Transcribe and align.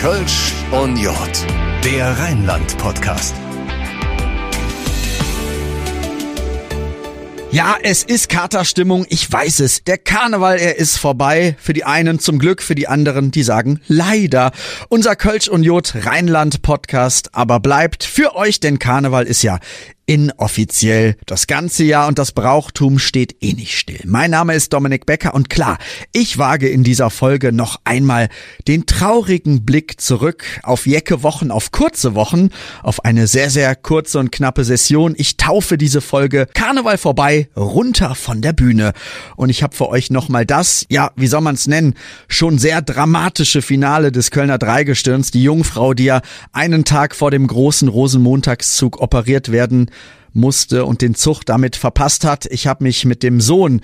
Kölsch 0.00 0.52
und 0.72 0.98
Jod, 0.98 1.16
der 1.82 2.18
Rheinland-Podcast. 2.18 3.34
Ja, 7.50 7.76
es 7.82 8.02
ist 8.04 8.28
Katerstimmung, 8.28 9.06
ich 9.08 9.32
weiß 9.32 9.60
es. 9.60 9.84
Der 9.84 9.96
Karneval, 9.96 10.58
er 10.58 10.76
ist 10.76 10.98
vorbei. 10.98 11.56
Für 11.58 11.72
die 11.72 11.84
einen 11.84 12.18
zum 12.18 12.38
Glück, 12.38 12.60
für 12.60 12.74
die 12.74 12.88
anderen, 12.88 13.30
die 13.30 13.42
sagen 13.42 13.80
leider. 13.88 14.52
Unser 14.90 15.16
Kölsch 15.16 15.48
und 15.48 15.62
Jod 15.62 15.94
Rheinland 16.04 16.60
Podcast 16.60 17.34
aber 17.34 17.58
bleibt 17.58 18.04
für 18.04 18.36
euch, 18.36 18.60
denn 18.60 18.78
Karneval 18.78 19.24
ist 19.24 19.42
ja 19.42 19.60
inoffiziell. 20.06 21.16
Das 21.26 21.48
ganze 21.48 21.82
Jahr 21.82 22.06
und 22.06 22.18
das 22.18 22.30
Brauchtum 22.30 23.00
steht 23.00 23.36
eh 23.42 23.52
nicht 23.52 23.76
still. 23.76 24.00
Mein 24.04 24.30
Name 24.30 24.54
ist 24.54 24.72
Dominik 24.72 25.04
Becker 25.04 25.34
und 25.34 25.50
klar, 25.50 25.78
ich 26.12 26.38
wage 26.38 26.68
in 26.68 26.84
dieser 26.84 27.10
Folge 27.10 27.52
noch 27.52 27.80
einmal 27.84 28.28
den 28.68 28.86
traurigen 28.86 29.64
Blick 29.64 30.00
zurück 30.00 30.44
auf 30.62 30.86
Jecke 30.86 31.24
Wochen, 31.24 31.50
auf 31.50 31.72
kurze 31.72 32.14
Wochen, 32.14 32.50
auf 32.84 33.04
eine 33.04 33.26
sehr, 33.26 33.50
sehr 33.50 33.74
kurze 33.74 34.20
und 34.20 34.30
knappe 34.30 34.64
Session. 34.64 35.14
Ich 35.18 35.36
taufe 35.36 35.76
diese 35.76 36.00
Folge 36.00 36.46
Karneval 36.54 36.98
vorbei, 36.98 37.48
runter 37.56 38.14
von 38.14 38.42
der 38.42 38.52
Bühne. 38.52 38.92
Und 39.34 39.50
ich 39.50 39.64
habe 39.64 39.74
für 39.74 39.88
euch 39.88 40.10
nochmal 40.10 40.46
das, 40.46 40.86
ja, 40.88 41.10
wie 41.16 41.26
soll 41.26 41.40
man 41.40 41.56
es 41.56 41.66
nennen, 41.66 41.94
schon 42.28 42.58
sehr 42.58 42.80
dramatische 42.80 43.60
Finale 43.60 44.12
des 44.12 44.30
Kölner 44.30 44.58
Dreigestirns. 44.58 45.32
Die 45.32 45.42
Jungfrau, 45.42 45.94
die 45.94 46.04
ja 46.04 46.20
einen 46.52 46.84
Tag 46.84 47.16
vor 47.16 47.32
dem 47.32 47.48
großen 47.48 47.88
Rosenmontagszug 47.88 49.00
operiert 49.00 49.50
werden 49.50 49.90
musste 50.36 50.84
und 50.84 51.02
den 51.02 51.14
Zug 51.14 51.44
damit 51.44 51.76
verpasst 51.76 52.24
hat. 52.24 52.46
Ich 52.46 52.66
habe 52.66 52.84
mich 52.84 53.04
mit 53.04 53.22
dem 53.22 53.40
Sohn 53.40 53.80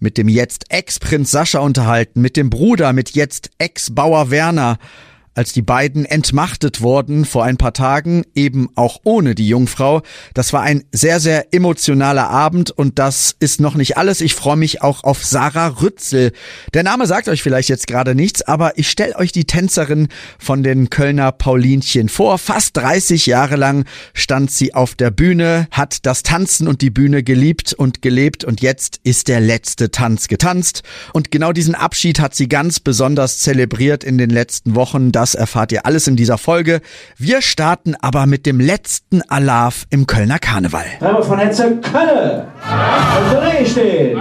mit 0.00 0.18
dem 0.18 0.28
jetzt 0.28 0.66
Ex-Prinz 0.68 1.30
Sascha 1.30 1.60
unterhalten, 1.60 2.20
mit 2.20 2.36
dem 2.36 2.50
Bruder, 2.50 2.92
mit 2.92 3.10
jetzt 3.12 3.50
Ex-Bauer 3.58 4.30
Werner 4.30 4.78
als 5.34 5.52
die 5.52 5.62
beiden 5.62 6.04
entmachtet 6.04 6.80
wurden 6.80 7.24
vor 7.24 7.44
ein 7.44 7.56
paar 7.56 7.72
Tagen, 7.72 8.24
eben 8.34 8.68
auch 8.76 9.00
ohne 9.04 9.34
die 9.34 9.48
Jungfrau. 9.48 10.02
Das 10.32 10.52
war 10.52 10.62
ein 10.62 10.84
sehr, 10.92 11.18
sehr 11.18 11.52
emotionaler 11.52 12.30
Abend 12.30 12.70
und 12.70 12.98
das 12.98 13.34
ist 13.40 13.60
noch 13.60 13.74
nicht 13.74 13.96
alles. 13.96 14.20
Ich 14.20 14.34
freue 14.34 14.56
mich 14.56 14.82
auch 14.82 15.02
auf 15.02 15.24
Sarah 15.24 15.80
Rützel. 15.82 16.32
Der 16.72 16.84
Name 16.84 17.06
sagt 17.06 17.28
euch 17.28 17.42
vielleicht 17.42 17.68
jetzt 17.68 17.86
gerade 17.86 18.14
nichts, 18.14 18.42
aber 18.42 18.78
ich 18.78 18.88
stelle 18.88 19.16
euch 19.16 19.32
die 19.32 19.44
Tänzerin 19.44 20.08
von 20.38 20.62
den 20.62 20.88
Kölner 20.88 21.32
Paulinchen 21.32 22.08
vor. 22.08 22.38
Fast 22.38 22.76
30 22.76 23.26
Jahre 23.26 23.56
lang 23.56 23.84
stand 24.12 24.50
sie 24.50 24.74
auf 24.74 24.94
der 24.94 25.10
Bühne, 25.10 25.66
hat 25.70 26.06
das 26.06 26.22
Tanzen 26.22 26.68
und 26.68 26.80
die 26.80 26.90
Bühne 26.90 27.24
geliebt 27.24 27.72
und 27.72 28.02
gelebt 28.02 28.44
und 28.44 28.60
jetzt 28.60 29.00
ist 29.02 29.26
der 29.28 29.40
letzte 29.40 29.90
Tanz 29.90 30.28
getanzt. 30.28 30.82
Und 31.12 31.30
genau 31.30 31.52
diesen 31.52 31.74
Abschied 31.74 32.20
hat 32.20 32.34
sie 32.36 32.48
ganz 32.48 32.78
besonders 32.78 33.38
zelebriert 33.38 34.04
in 34.04 34.18
den 34.18 34.30
letzten 34.30 34.76
Wochen. 34.76 35.10
Das 35.10 35.23
erfahrt 35.32 35.72
ihr 35.72 35.86
alles 35.86 36.06
in 36.06 36.16
dieser 36.16 36.36
Folge. 36.36 36.82
Wir 37.16 37.40
starten 37.40 37.94
aber 37.98 38.26
mit 38.26 38.44
dem 38.44 38.60
letzten 38.60 39.22
Alarv 39.22 39.86
im 39.88 40.06
Kölner 40.06 40.38
Karneval. 40.38 40.84
Dreimal 41.00 41.22
von 41.22 41.38
Hetze 41.38 41.80
Kölle. 41.80 42.48
Also 42.62 43.70
stehen. 43.70 44.20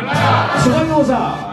Zurück, 0.64 1.53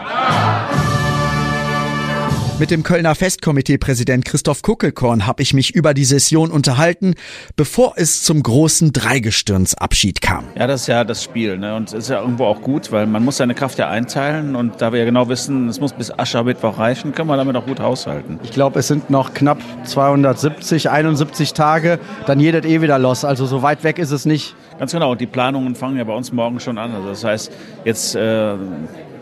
mit 2.61 2.69
dem 2.69 2.83
Kölner 2.83 3.15
Festkomitee-Präsident 3.15 4.23
Christoph 4.23 4.61
Kuckelkorn 4.61 5.25
habe 5.25 5.41
ich 5.41 5.55
mich 5.55 5.73
über 5.73 5.95
die 5.95 6.05
Session 6.05 6.51
unterhalten, 6.51 7.15
bevor 7.55 7.93
es 7.95 8.21
zum 8.21 8.43
großen 8.43 8.93
Dreigestirnsabschied 8.93 10.21
kam. 10.21 10.43
Ja, 10.55 10.67
das 10.67 10.81
ist 10.81 10.87
ja 10.87 11.03
das 11.03 11.23
Spiel 11.23 11.57
ne? 11.57 11.75
und 11.75 11.87
es 11.87 11.93
ist 11.95 12.09
ja 12.11 12.21
irgendwo 12.21 12.45
auch 12.45 12.61
gut, 12.61 12.91
weil 12.91 13.07
man 13.07 13.25
muss 13.25 13.37
seine 13.37 13.55
Kraft 13.55 13.79
ja 13.79 13.89
einteilen 13.89 14.55
und 14.55 14.79
da 14.79 14.91
wir 14.91 14.99
ja 14.99 15.05
genau 15.05 15.27
wissen, 15.27 15.69
es 15.69 15.79
muss 15.79 15.93
bis 15.93 16.11
Aschermittwoch 16.11 16.77
reichen, 16.77 17.15
können 17.15 17.29
wir 17.29 17.37
damit 17.37 17.55
auch 17.55 17.65
gut 17.65 17.79
haushalten. 17.79 18.39
Ich 18.43 18.51
glaube, 18.51 18.77
es 18.77 18.87
sind 18.87 19.09
noch 19.09 19.33
knapp 19.33 19.57
270, 19.85 20.91
71 20.91 21.53
Tage, 21.53 21.97
dann 22.27 22.39
jedet 22.39 22.65
eh 22.65 22.81
wieder 22.81 22.99
los, 22.99 23.25
also 23.25 23.47
so 23.47 23.63
weit 23.63 23.83
weg 23.83 23.97
ist 23.97 24.11
es 24.11 24.25
nicht. 24.25 24.55
Ganz 24.77 24.91
genau, 24.91 25.13
und 25.13 25.19
die 25.19 25.25
Planungen 25.25 25.73
fangen 25.73 25.97
ja 25.97 26.03
bei 26.03 26.13
uns 26.13 26.31
morgen 26.31 26.59
schon 26.59 26.77
an. 26.77 26.93
Also 26.93 27.07
das 27.07 27.23
heißt, 27.23 27.51
jetzt 27.85 28.13
äh, 28.13 28.53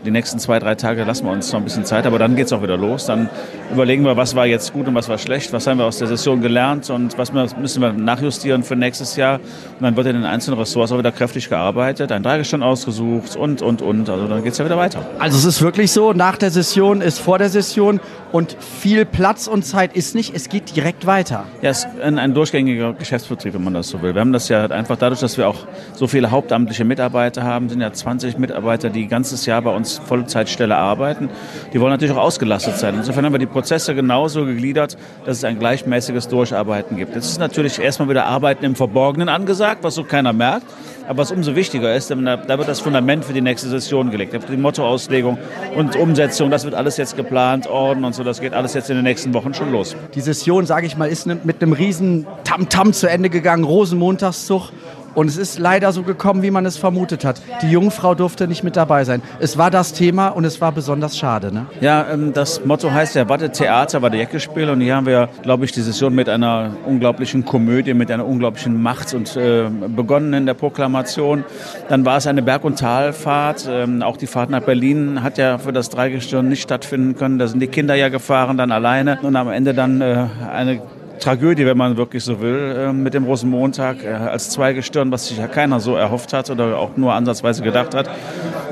die 0.04 0.10
nächsten 0.10 0.38
zwei, 0.38 0.58
drei 0.58 0.74
Tage 0.74 1.04
lassen 1.04 1.26
wir 1.26 1.32
uns 1.32 1.52
noch 1.52 1.60
ein 1.60 1.64
bisschen 1.64 1.84
Zeit, 1.84 2.06
aber 2.06 2.18
dann 2.18 2.36
geht 2.36 2.46
es 2.46 2.52
auch 2.52 2.62
wieder 2.62 2.76
los. 2.76 3.06
Dann 3.06 3.28
überlegen 3.72 4.04
wir, 4.04 4.16
was 4.16 4.34
war 4.34 4.46
jetzt 4.46 4.72
gut 4.72 4.88
und 4.88 4.94
was 4.94 5.08
war 5.08 5.18
schlecht, 5.18 5.52
was 5.52 5.66
haben 5.66 5.78
wir 5.78 5.84
aus 5.84 5.98
der 5.98 6.08
Session 6.08 6.40
gelernt 6.40 6.90
und 6.90 7.16
was 7.18 7.32
müssen 7.32 7.82
wir 7.82 7.92
nachjustieren 7.92 8.62
für 8.62 8.76
nächstes 8.76 9.16
Jahr. 9.16 9.36
Und 9.38 9.82
dann 9.82 9.96
wird 9.96 10.06
in 10.06 10.16
den 10.16 10.24
einzelnen 10.24 10.58
Ressorts 10.58 10.92
auch 10.92 10.98
wieder 10.98 11.12
kräftig 11.12 11.48
gearbeitet, 11.48 12.12
ein 12.12 12.22
Dreigestand 12.22 12.62
ausgesucht 12.62 13.36
und, 13.36 13.62
und, 13.62 13.82
und. 13.82 14.08
Also 14.08 14.26
dann 14.26 14.42
geht 14.42 14.52
es 14.52 14.58
ja 14.58 14.64
wieder 14.64 14.78
weiter. 14.78 15.04
Also 15.18 15.36
es 15.36 15.44
ist 15.44 15.62
wirklich 15.62 15.92
so, 15.92 16.12
nach 16.12 16.36
der 16.36 16.50
Session 16.50 17.00
ist 17.00 17.18
vor 17.18 17.38
der 17.38 17.50
Session 17.50 18.00
und 18.32 18.56
viel 18.60 19.04
Platz 19.04 19.46
und 19.46 19.64
Zeit 19.64 19.94
ist 19.94 20.14
nicht, 20.14 20.34
es 20.34 20.48
geht 20.48 20.74
direkt 20.74 21.06
weiter. 21.06 21.44
Ja, 21.62 21.70
es 21.70 21.80
ist 21.80 21.88
ein, 22.00 22.18
ein 22.18 22.34
durchgängiger 22.34 22.92
Geschäftsbetrieb, 22.94 23.54
wenn 23.54 23.64
man 23.64 23.74
das 23.74 23.88
so 23.88 24.00
will. 24.02 24.14
Wir 24.14 24.20
haben 24.20 24.32
das 24.32 24.48
ja 24.48 24.66
einfach 24.66 24.96
dadurch, 24.96 25.20
dass 25.20 25.36
wir 25.36 25.48
auch 25.48 25.66
so 25.94 26.06
viele 26.06 26.30
hauptamtliche 26.30 26.84
Mitarbeiter 26.84 27.42
haben, 27.42 27.68
sind 27.68 27.80
ja 27.80 27.92
20 27.92 28.38
Mitarbeiter, 28.38 28.88
die 28.88 29.06
ganzes 29.06 29.46
Jahr 29.46 29.62
bei 29.62 29.74
uns 29.74 29.89
Vollzeitstelle 29.98 30.76
arbeiten. 30.76 31.28
Die 31.72 31.80
wollen 31.80 31.90
natürlich 31.90 32.14
auch 32.14 32.22
ausgelastet 32.22 32.76
sein. 32.76 32.94
Insofern 32.96 33.24
haben 33.24 33.32
wir 33.32 33.38
die 33.38 33.46
Prozesse 33.46 33.94
genauso 33.94 34.44
gegliedert, 34.44 34.96
dass 35.24 35.38
es 35.38 35.44
ein 35.44 35.58
gleichmäßiges 35.58 36.28
Durcharbeiten 36.28 36.96
gibt. 36.96 37.14
Jetzt 37.14 37.30
ist 37.30 37.38
natürlich 37.38 37.78
erstmal 37.78 38.08
wieder 38.08 38.26
Arbeiten 38.26 38.64
im 38.64 38.74
Verborgenen 38.74 39.28
angesagt, 39.28 39.82
was 39.82 39.94
so 39.94 40.04
keiner 40.04 40.32
merkt. 40.32 40.66
Aber 41.08 41.18
was 41.18 41.32
umso 41.32 41.56
wichtiger 41.56 41.92
ist, 41.94 42.10
da, 42.10 42.14
da 42.14 42.58
wird 42.58 42.68
das 42.68 42.78
Fundament 42.78 43.24
für 43.24 43.32
die 43.32 43.40
nächste 43.40 43.68
Session 43.68 44.12
gelegt. 44.12 44.36
Die 44.48 44.56
Mottoauslegung 44.56 45.38
und 45.74 45.96
Umsetzung, 45.96 46.50
das 46.50 46.64
wird 46.64 46.74
alles 46.74 46.98
jetzt 46.98 47.16
geplant, 47.16 47.66
Orden 47.66 48.04
und 48.04 48.14
so, 48.14 48.22
das 48.22 48.40
geht 48.40 48.54
alles 48.54 48.74
jetzt 48.74 48.90
in 48.90 48.96
den 48.96 49.04
nächsten 49.04 49.34
Wochen 49.34 49.52
schon 49.52 49.72
los. 49.72 49.96
Die 50.14 50.20
Session, 50.20 50.66
sage 50.66 50.86
ich 50.86 50.96
mal, 50.96 51.08
ist 51.08 51.26
mit 51.26 51.62
einem 51.62 51.72
riesen 51.72 52.28
Tamtam 52.44 52.90
-Tam 52.90 52.92
zu 52.92 53.08
Ende 53.08 53.28
gegangen, 53.28 53.64
Rosenmontagszug. 53.64 54.70
Und 55.14 55.28
es 55.28 55.36
ist 55.36 55.58
leider 55.58 55.92
so 55.92 56.02
gekommen, 56.02 56.42
wie 56.42 56.50
man 56.50 56.66
es 56.66 56.76
vermutet 56.76 57.24
hat. 57.24 57.42
Die 57.62 57.70
Jungfrau 57.70 58.14
durfte 58.14 58.46
nicht 58.46 58.62
mit 58.62 58.76
dabei 58.76 59.04
sein. 59.04 59.22
Es 59.38 59.58
war 59.58 59.70
das 59.70 59.92
Thema 59.92 60.28
und 60.28 60.44
es 60.44 60.60
war 60.60 60.72
besonders 60.72 61.18
schade. 61.18 61.52
Ne? 61.52 61.66
Ja, 61.80 62.06
ähm, 62.10 62.32
das 62.32 62.64
Motto 62.64 62.90
heißt 62.90 63.14
ja 63.16 63.28
Watte 63.28 63.50
Theater, 63.50 64.02
Watte 64.02 64.16
Jecke-Spiel. 64.16 64.70
Und 64.70 64.80
hier 64.80 64.96
haben 64.96 65.06
wir, 65.06 65.28
glaube 65.42 65.64
ich, 65.64 65.72
die 65.72 65.80
Session 65.80 66.14
mit 66.14 66.28
einer 66.28 66.70
unglaublichen 66.86 67.44
Komödie, 67.44 67.94
mit 67.94 68.10
einer 68.10 68.26
unglaublichen 68.26 68.80
Macht 68.80 69.14
und 69.14 69.36
äh, 69.36 69.68
begonnen 69.88 70.32
in 70.32 70.46
der 70.46 70.54
Proklamation. 70.54 71.44
Dann 71.88 72.04
war 72.04 72.16
es 72.18 72.26
eine 72.26 72.42
Berg- 72.42 72.64
und 72.64 72.78
Talfahrt. 72.78 73.68
Ähm, 73.70 74.02
auch 74.02 74.16
die 74.16 74.26
Fahrt 74.26 74.50
nach 74.50 74.62
Berlin 74.62 75.22
hat 75.22 75.38
ja 75.38 75.58
für 75.58 75.72
das 75.72 75.88
Dreigestirn 75.88 76.48
nicht 76.48 76.62
stattfinden 76.62 77.16
können. 77.16 77.38
Da 77.38 77.48
sind 77.48 77.60
die 77.60 77.68
Kinder 77.68 77.94
ja 77.94 78.08
gefahren, 78.08 78.56
dann 78.56 78.72
alleine. 78.72 79.18
Und 79.22 79.36
am 79.36 79.48
Ende 79.48 79.74
dann 79.74 80.00
äh, 80.00 80.26
eine 80.52 80.80
Tragödie, 81.20 81.66
wenn 81.66 81.76
man 81.76 81.96
wirklich 81.96 82.24
so 82.24 82.40
will, 82.40 82.74
ähm, 82.78 83.02
mit 83.02 83.14
dem 83.14 83.24
Rosenmontag 83.24 84.02
äh, 84.04 84.08
als 84.08 84.50
Zweigestirn, 84.50 85.12
was 85.12 85.28
sich 85.28 85.38
ja 85.38 85.46
keiner 85.46 85.78
so 85.80 85.94
erhofft 85.94 86.32
hat 86.32 86.50
oder 86.50 86.78
auch 86.78 86.96
nur 86.96 87.12
ansatzweise 87.12 87.62
gedacht 87.62 87.94
hat. 87.94 88.10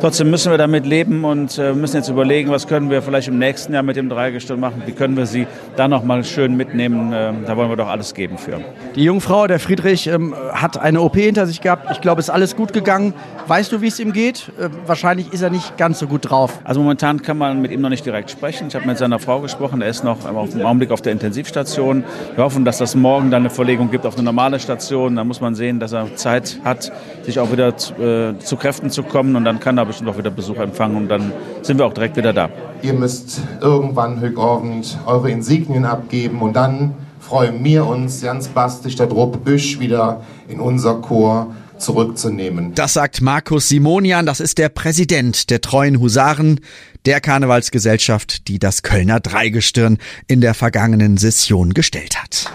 Trotzdem 0.01 0.31
müssen 0.31 0.53
wir 0.53 0.59
damit 0.59 0.87
leben 0.87 1.25
und 1.25 1.59
äh, 1.59 1.73
müssen 1.73 1.97
jetzt 1.97 2.09
überlegen, 2.09 2.51
was 2.51 2.69
können 2.69 2.89
wir 2.89 3.03
vielleicht 3.03 3.27
im 3.27 3.39
nächsten 3.39 3.75
Jahr 3.75 3.83
mit 3.83 3.97
dem 3.97 4.09
Dreigestirn 4.09 4.61
machen, 4.61 4.85
wie 4.87 4.93
können 4.93 5.17
wir 5.17 5.27
sie 5.27 5.49
da 5.75 5.89
nochmal 5.89 6.23
schön 6.23 6.57
mitnehmen. 6.57 7.13
Ähm, 7.13 7.39
da 7.45 7.57
wollen 7.57 7.69
wir 7.69 7.77
doch 7.77 7.89
alles 7.89 8.15
geben 8.15 8.39
für. 8.39 8.61
Die 8.95 9.03
Jungfrau, 9.03 9.49
der 9.49 9.59
Friedrich, 9.59 10.07
ähm, 10.07 10.37
hat 10.53 10.79
eine 10.79 11.01
OP 11.01 11.17
hinter 11.17 11.49
sich 11.49 11.61
gehabt. 11.61 11.91
Ich 11.91 12.01
glaube, 12.01 12.21
es 12.21 12.29
ist 12.29 12.31
alles 12.31 12.55
gut 12.55 12.73
gegangen. 12.73 13.13
Weißt 13.49 13.73
du, 13.73 13.81
wie 13.81 13.89
es 13.89 13.99
ihm 13.99 14.13
geht? 14.13 14.53
Äh, 14.61 14.69
wahrscheinlich 14.87 15.33
ist 15.33 15.43
er 15.43 15.51
nicht 15.51 15.77
ganz 15.77 15.99
so 15.99 16.07
gut 16.07 16.31
drauf. 16.31 16.61
Also 16.63 16.81
momentan 16.81 17.21
kann 17.21 17.37
man 17.37 17.61
mit 17.61 17.73
ihm 17.73 17.81
noch 17.81 17.89
nicht 17.89 18.07
direkt 18.07 18.31
sprechen. 18.31 18.69
Ich 18.69 18.77
habe 18.77 18.87
mit 18.87 18.99
seiner 18.99 19.19
Frau 19.19 19.41
gesprochen. 19.41 19.83
Er 19.83 19.89
ist 19.89 20.05
noch 20.05 20.19
im 20.31 20.65
Augenblick 20.65 20.93
auf 20.93 21.03
der 21.03 21.11
Intensivstation. 21.11 22.05
Wir 22.37 22.45
hoffen, 22.45 22.65
dass 22.65 22.79
das 22.79 22.95
morgen 22.95 23.33
dann 23.33 23.43
eine 23.43 23.51
Verlegung 23.51 23.91
gibt 23.91 24.07
auf 24.07 24.15
eine 24.15 24.23
normale 24.23 24.61
Station. 24.61 25.17
Da 25.17 25.25
muss 25.25 25.41
man 25.41 25.57
sehen, 25.57 25.81
dass 25.81 25.93
er 25.93 26.15
Zeit 26.15 26.61
hat, 26.63 26.93
sich 27.23 27.41
auch 27.41 27.51
wieder 27.51 27.77
zu, 27.77 27.95
äh, 27.95 28.39
zu 28.39 28.57
Kräften 28.57 28.91
zu 28.91 29.03
kommen 29.03 29.35
und 29.35 29.45
dann 29.45 29.59
kann 29.59 29.77
er 29.77 29.88
bestimmt 29.89 30.09
auch 30.09 30.19
wieder 30.19 30.31
Besuch 30.31 30.57
empfangen 30.57 30.97
und 30.97 31.09
dann 31.09 31.33
sind 31.63 31.79
wir 31.79 31.87
auch 31.87 31.93
direkt 31.93 32.17
wieder 32.17 32.33
da. 32.33 32.49
Ihr 32.83 32.93
müsst 32.93 33.41
irgendwann 33.61 34.21
Höchordend 34.21 34.99
eure 35.07 35.31
Insignien 35.31 35.85
abgeben 35.85 36.41
und 36.41 36.55
dann 36.55 36.95
freuen 37.19 37.63
wir 37.65 37.87
uns 37.87 38.23
ganz 38.23 38.49
bastisch 38.49 38.95
Druck 38.97 39.45
Büsch 39.45 39.81
wieder 39.81 40.23
in 40.49 40.61
unser 40.61 40.95
Chor 40.97 41.55
zurückzunehmen. 41.79 42.75
Das 42.75 42.95
sagt 42.95 43.21
Markus 43.21 43.69
Simonian, 43.69 44.27
das 44.27 44.41
ist 44.41 44.59
der 44.59 44.69
Präsident 44.69 45.51
der 45.51 45.61
treuen 45.61 46.01
Husaren, 46.01 46.61
der 47.07 47.21
Karnevalsgesellschaft, 47.21 48.49
die 48.49 48.59
das 48.59 48.83
Kölner 48.83 49.21
Dreigestirn 49.21 49.99
in 50.27 50.41
der 50.41 50.55
vergangenen 50.55 51.17
Session 51.17 51.75
gestellt 51.75 52.17
hat. 52.21 52.51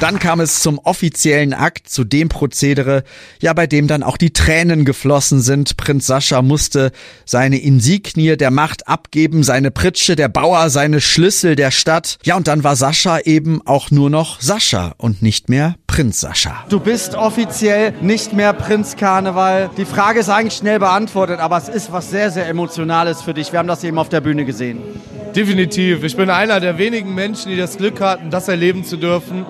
Dann 0.00 0.20
kam 0.20 0.38
es 0.38 0.60
zum 0.60 0.78
offiziellen 0.78 1.52
Akt, 1.52 1.88
zu 1.90 2.04
dem 2.04 2.28
Prozedere, 2.28 3.02
ja, 3.40 3.52
bei 3.52 3.66
dem 3.66 3.88
dann 3.88 4.04
auch 4.04 4.16
die 4.16 4.32
Tränen 4.32 4.84
geflossen 4.84 5.40
sind. 5.40 5.76
Prinz 5.76 6.06
Sascha 6.06 6.40
musste 6.40 6.92
seine 7.24 7.58
Insignie 7.58 8.36
der 8.36 8.52
Macht 8.52 8.86
abgeben, 8.86 9.42
seine 9.42 9.72
Pritsche, 9.72 10.14
der 10.14 10.28
Bauer, 10.28 10.70
seine 10.70 11.00
Schlüssel 11.00 11.56
der 11.56 11.72
Stadt. 11.72 12.18
Ja, 12.22 12.36
und 12.36 12.46
dann 12.46 12.62
war 12.62 12.76
Sascha 12.76 13.18
eben 13.18 13.60
auch 13.66 13.90
nur 13.90 14.08
noch 14.08 14.40
Sascha 14.40 14.94
und 14.98 15.20
nicht 15.20 15.48
mehr 15.48 15.74
Prinz 15.88 16.20
Sascha. 16.20 16.64
Du 16.68 16.78
bist 16.78 17.16
offiziell 17.16 17.92
nicht 18.00 18.32
mehr 18.32 18.52
Prinz 18.52 18.94
Karneval. 18.94 19.68
Die 19.76 19.84
Frage 19.84 20.20
ist 20.20 20.28
eigentlich 20.28 20.54
schnell 20.54 20.78
beantwortet, 20.78 21.40
aber 21.40 21.56
es 21.56 21.68
ist 21.68 21.90
was 21.90 22.08
sehr, 22.08 22.30
sehr 22.30 22.46
Emotionales 22.46 23.22
für 23.22 23.34
dich. 23.34 23.50
Wir 23.50 23.58
haben 23.58 23.68
das 23.68 23.82
eben 23.82 23.98
auf 23.98 24.08
der 24.08 24.20
Bühne 24.20 24.44
gesehen. 24.44 24.78
Definitiv. 25.34 26.04
Ich 26.04 26.16
bin 26.16 26.30
einer 26.30 26.60
der 26.60 26.78
wenigen 26.78 27.16
Menschen, 27.16 27.50
die 27.50 27.56
das 27.56 27.78
Glück 27.78 28.00
hatten, 28.00 28.30
das 28.30 28.46
erleben 28.46 28.84
zu 28.84 28.96
dürfen. 28.96 29.44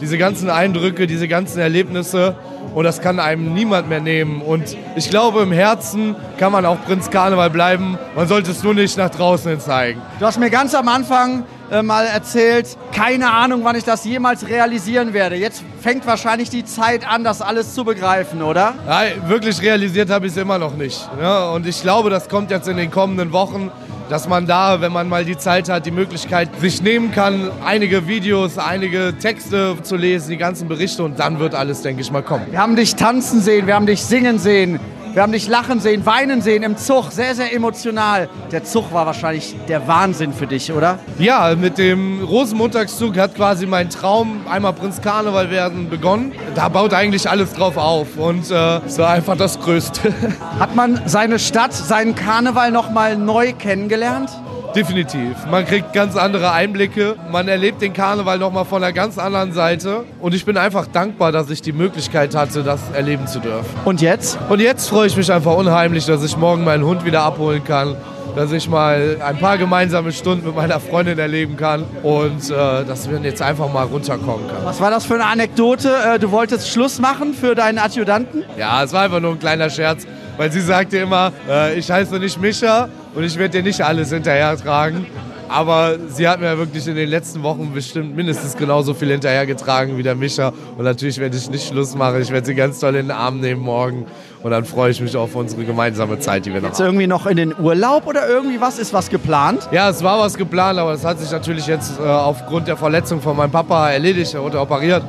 Diese 0.00 0.16
ganzen 0.16 0.48
Eindrücke, 0.50 1.06
diese 1.06 1.28
ganzen 1.28 1.58
Erlebnisse. 1.58 2.36
Und 2.74 2.84
das 2.84 3.00
kann 3.00 3.20
einem 3.20 3.54
niemand 3.54 3.88
mehr 3.88 4.00
nehmen. 4.00 4.40
Und 4.42 4.76
ich 4.96 5.10
glaube, 5.10 5.40
im 5.40 5.52
Herzen 5.52 6.16
kann 6.38 6.52
man 6.52 6.64
auch 6.66 6.82
Prinz 6.84 7.10
Karneval 7.10 7.50
bleiben. 7.50 7.98
Man 8.14 8.28
sollte 8.28 8.50
es 8.50 8.62
nur 8.62 8.74
nicht 8.74 8.96
nach 8.96 9.10
draußen 9.10 9.50
hin 9.50 9.60
zeigen. 9.60 10.00
Du 10.18 10.26
hast 10.26 10.38
mir 10.38 10.50
ganz 10.50 10.74
am 10.74 10.88
Anfang 10.88 11.44
äh, 11.70 11.82
mal 11.82 12.06
erzählt, 12.06 12.76
keine 12.92 13.30
Ahnung, 13.30 13.60
wann 13.64 13.76
ich 13.76 13.84
das 13.84 14.04
jemals 14.04 14.48
realisieren 14.48 15.12
werde. 15.12 15.36
Jetzt 15.36 15.62
fängt 15.80 16.06
wahrscheinlich 16.06 16.50
die 16.50 16.64
Zeit 16.64 17.06
an, 17.06 17.24
das 17.24 17.42
alles 17.42 17.74
zu 17.74 17.84
begreifen, 17.84 18.42
oder? 18.42 18.74
Ja, 18.86 19.28
wirklich 19.28 19.60
realisiert 19.60 20.10
habe 20.10 20.26
ich 20.26 20.32
es 20.32 20.38
immer 20.38 20.58
noch 20.58 20.74
nicht. 20.74 21.08
Ja, 21.20 21.50
und 21.50 21.66
ich 21.66 21.82
glaube, 21.82 22.10
das 22.10 22.28
kommt 22.28 22.50
jetzt 22.50 22.68
in 22.68 22.76
den 22.76 22.90
kommenden 22.90 23.32
Wochen 23.32 23.70
dass 24.08 24.28
man 24.28 24.46
da, 24.46 24.80
wenn 24.80 24.92
man 24.92 25.08
mal 25.08 25.24
die 25.24 25.36
Zeit 25.36 25.68
hat, 25.68 25.86
die 25.86 25.90
Möglichkeit 25.90 26.48
sich 26.60 26.82
nehmen 26.82 27.12
kann, 27.12 27.50
einige 27.64 28.06
Videos, 28.08 28.58
einige 28.58 29.14
Texte 29.18 29.76
zu 29.82 29.96
lesen, 29.96 30.30
die 30.30 30.36
ganzen 30.36 30.68
Berichte 30.68 31.02
und 31.02 31.18
dann 31.18 31.38
wird 31.38 31.54
alles, 31.54 31.82
denke 31.82 32.00
ich 32.00 32.10
mal, 32.10 32.22
kommen. 32.22 32.46
Wir 32.58 32.64
haben 32.64 32.74
dich 32.74 32.96
tanzen 32.96 33.40
sehen, 33.40 33.68
wir 33.68 33.76
haben 33.76 33.86
dich 33.86 34.02
singen 34.02 34.40
sehen. 34.40 34.80
Wir 35.12 35.22
haben 35.22 35.30
dich 35.30 35.46
lachen 35.46 35.78
sehen, 35.78 36.04
weinen 36.04 36.42
sehen 36.42 36.64
im 36.64 36.76
Zug, 36.76 37.12
sehr, 37.12 37.36
sehr 37.36 37.54
emotional. 37.54 38.28
Der 38.50 38.64
Zug 38.64 38.92
war 38.92 39.06
wahrscheinlich 39.06 39.54
der 39.68 39.86
Wahnsinn 39.86 40.32
für 40.32 40.48
dich, 40.48 40.72
oder? 40.72 40.98
Ja, 41.20 41.54
mit 41.54 41.78
dem 41.78 42.20
Rosenmontagszug 42.24 43.16
hat 43.16 43.36
quasi 43.36 43.64
mein 43.64 43.90
Traum, 43.90 44.40
einmal 44.50 44.72
Prinz 44.72 45.00
Karneval 45.00 45.52
werden, 45.52 45.88
begonnen. 45.88 46.32
Da 46.56 46.68
baut 46.68 46.94
eigentlich 46.94 47.30
alles 47.30 47.52
drauf 47.52 47.76
auf 47.76 48.16
und 48.16 48.50
äh, 48.50 48.78
es 48.78 48.98
war 48.98 49.10
einfach 49.10 49.36
das 49.36 49.60
Größte. 49.60 50.12
Hat 50.58 50.74
man 50.74 51.00
seine 51.06 51.38
Stadt, 51.38 51.72
seinen 51.72 52.16
Karneval 52.16 52.72
nochmal 52.72 53.16
neu 53.16 53.52
kennengelernt? 53.52 54.30
Definitiv. 54.74 55.46
Man 55.50 55.64
kriegt 55.64 55.92
ganz 55.92 56.16
andere 56.16 56.52
Einblicke. 56.52 57.16
Man 57.30 57.48
erlebt 57.48 57.82
den 57.82 57.92
Karneval 57.92 58.38
nochmal 58.38 58.64
von 58.64 58.82
einer 58.82 58.92
ganz 58.92 59.18
anderen 59.18 59.52
Seite. 59.52 60.04
Und 60.20 60.34
ich 60.34 60.44
bin 60.44 60.56
einfach 60.56 60.86
dankbar, 60.86 61.32
dass 61.32 61.50
ich 61.50 61.62
die 61.62 61.72
Möglichkeit 61.72 62.34
hatte, 62.34 62.62
das 62.62 62.80
erleben 62.92 63.26
zu 63.26 63.40
dürfen. 63.40 63.66
Und 63.84 64.00
jetzt? 64.00 64.38
Und 64.48 64.60
jetzt 64.60 64.88
freue 64.88 65.06
ich 65.06 65.16
mich 65.16 65.32
einfach 65.32 65.54
unheimlich, 65.54 66.06
dass 66.06 66.22
ich 66.22 66.36
morgen 66.36 66.64
meinen 66.64 66.84
Hund 66.84 67.04
wieder 67.04 67.22
abholen 67.22 67.64
kann. 67.64 67.96
Dass 68.36 68.52
ich 68.52 68.68
mal 68.68 69.16
ein 69.24 69.38
paar 69.38 69.58
gemeinsame 69.58 70.12
Stunden 70.12 70.46
mit 70.46 70.54
meiner 70.54 70.78
Freundin 70.78 71.18
erleben 71.18 71.56
kann 71.56 71.84
und 72.02 72.50
äh, 72.50 72.84
dass 72.84 73.10
wir 73.10 73.18
jetzt 73.20 73.42
einfach 73.42 73.72
mal 73.72 73.84
runterkommen 73.84 74.46
können. 74.46 74.64
Was 74.64 74.80
war 74.80 74.90
das 74.90 75.06
für 75.06 75.14
eine 75.14 75.24
Anekdote? 75.24 75.90
Äh, 76.14 76.18
du 76.18 76.30
wolltest 76.30 76.70
Schluss 76.70 77.00
machen 77.00 77.34
für 77.34 77.54
deinen 77.56 77.78
Adjutanten? 77.78 78.44
Ja, 78.56 78.84
es 78.84 78.92
war 78.92 79.02
einfach 79.02 79.18
nur 79.18 79.32
ein 79.32 79.40
kleiner 79.40 79.70
Scherz, 79.70 80.06
weil 80.36 80.52
sie 80.52 80.60
sagte 80.60 80.98
immer, 80.98 81.32
äh, 81.48 81.78
ich 81.78 81.90
heiße 81.90 82.18
nicht 82.18 82.40
Mischa, 82.40 82.88
und 83.14 83.24
ich 83.24 83.36
werde 83.36 83.58
dir 83.58 83.62
nicht 83.62 83.80
alles 83.82 84.10
hinterher 84.10 84.56
tragen. 84.56 85.06
Aber 85.48 85.96
sie 86.08 86.28
hat 86.28 86.40
mir 86.40 86.58
wirklich 86.58 86.86
in 86.86 86.94
den 86.94 87.08
letzten 87.08 87.42
Wochen 87.42 87.72
bestimmt 87.72 88.14
mindestens 88.14 88.56
genauso 88.56 88.92
viel 88.92 89.08
hinterhergetragen 89.08 89.96
wie 89.96 90.02
der 90.02 90.14
Mischa. 90.14 90.52
Und 90.76 90.84
natürlich 90.84 91.18
werde 91.18 91.36
ich 91.36 91.48
nicht 91.48 91.66
Schluss 91.68 91.94
machen. 91.94 92.20
Ich 92.20 92.30
werde 92.30 92.46
sie 92.46 92.54
ganz 92.54 92.80
toll 92.80 92.96
in 92.96 93.06
den 93.06 93.10
Arm 93.10 93.40
nehmen 93.40 93.62
morgen. 93.62 94.04
Und 94.42 94.50
dann 94.50 94.64
freue 94.66 94.90
ich 94.90 95.00
mich 95.00 95.16
auf 95.16 95.34
unsere 95.34 95.64
gemeinsame 95.64 96.18
Zeit, 96.18 96.44
die 96.44 96.52
wir 96.52 96.60
noch 96.60 96.68
jetzt 96.68 96.80
haben. 96.80 96.86
irgendwie 96.86 97.06
noch 97.06 97.26
in 97.26 97.38
den 97.38 97.58
Urlaub 97.58 98.06
oder 98.06 98.28
irgendwie 98.28 98.60
was? 98.60 98.78
Ist 98.78 98.92
was 98.92 99.08
geplant? 99.08 99.68
Ja, 99.72 99.88
es 99.88 100.02
war 100.02 100.20
was 100.20 100.36
geplant, 100.36 100.78
aber 100.78 100.92
das 100.92 101.04
hat 101.04 101.18
sich 101.18 101.30
natürlich 101.30 101.66
jetzt 101.66 101.98
äh, 101.98 102.02
aufgrund 102.02 102.68
der 102.68 102.76
Verletzung 102.76 103.20
von 103.22 103.36
meinem 103.36 103.50
Papa 103.50 103.90
erledigt. 103.90 104.34
Er 104.34 104.42
wurde 104.42 104.60
operiert 104.60 105.02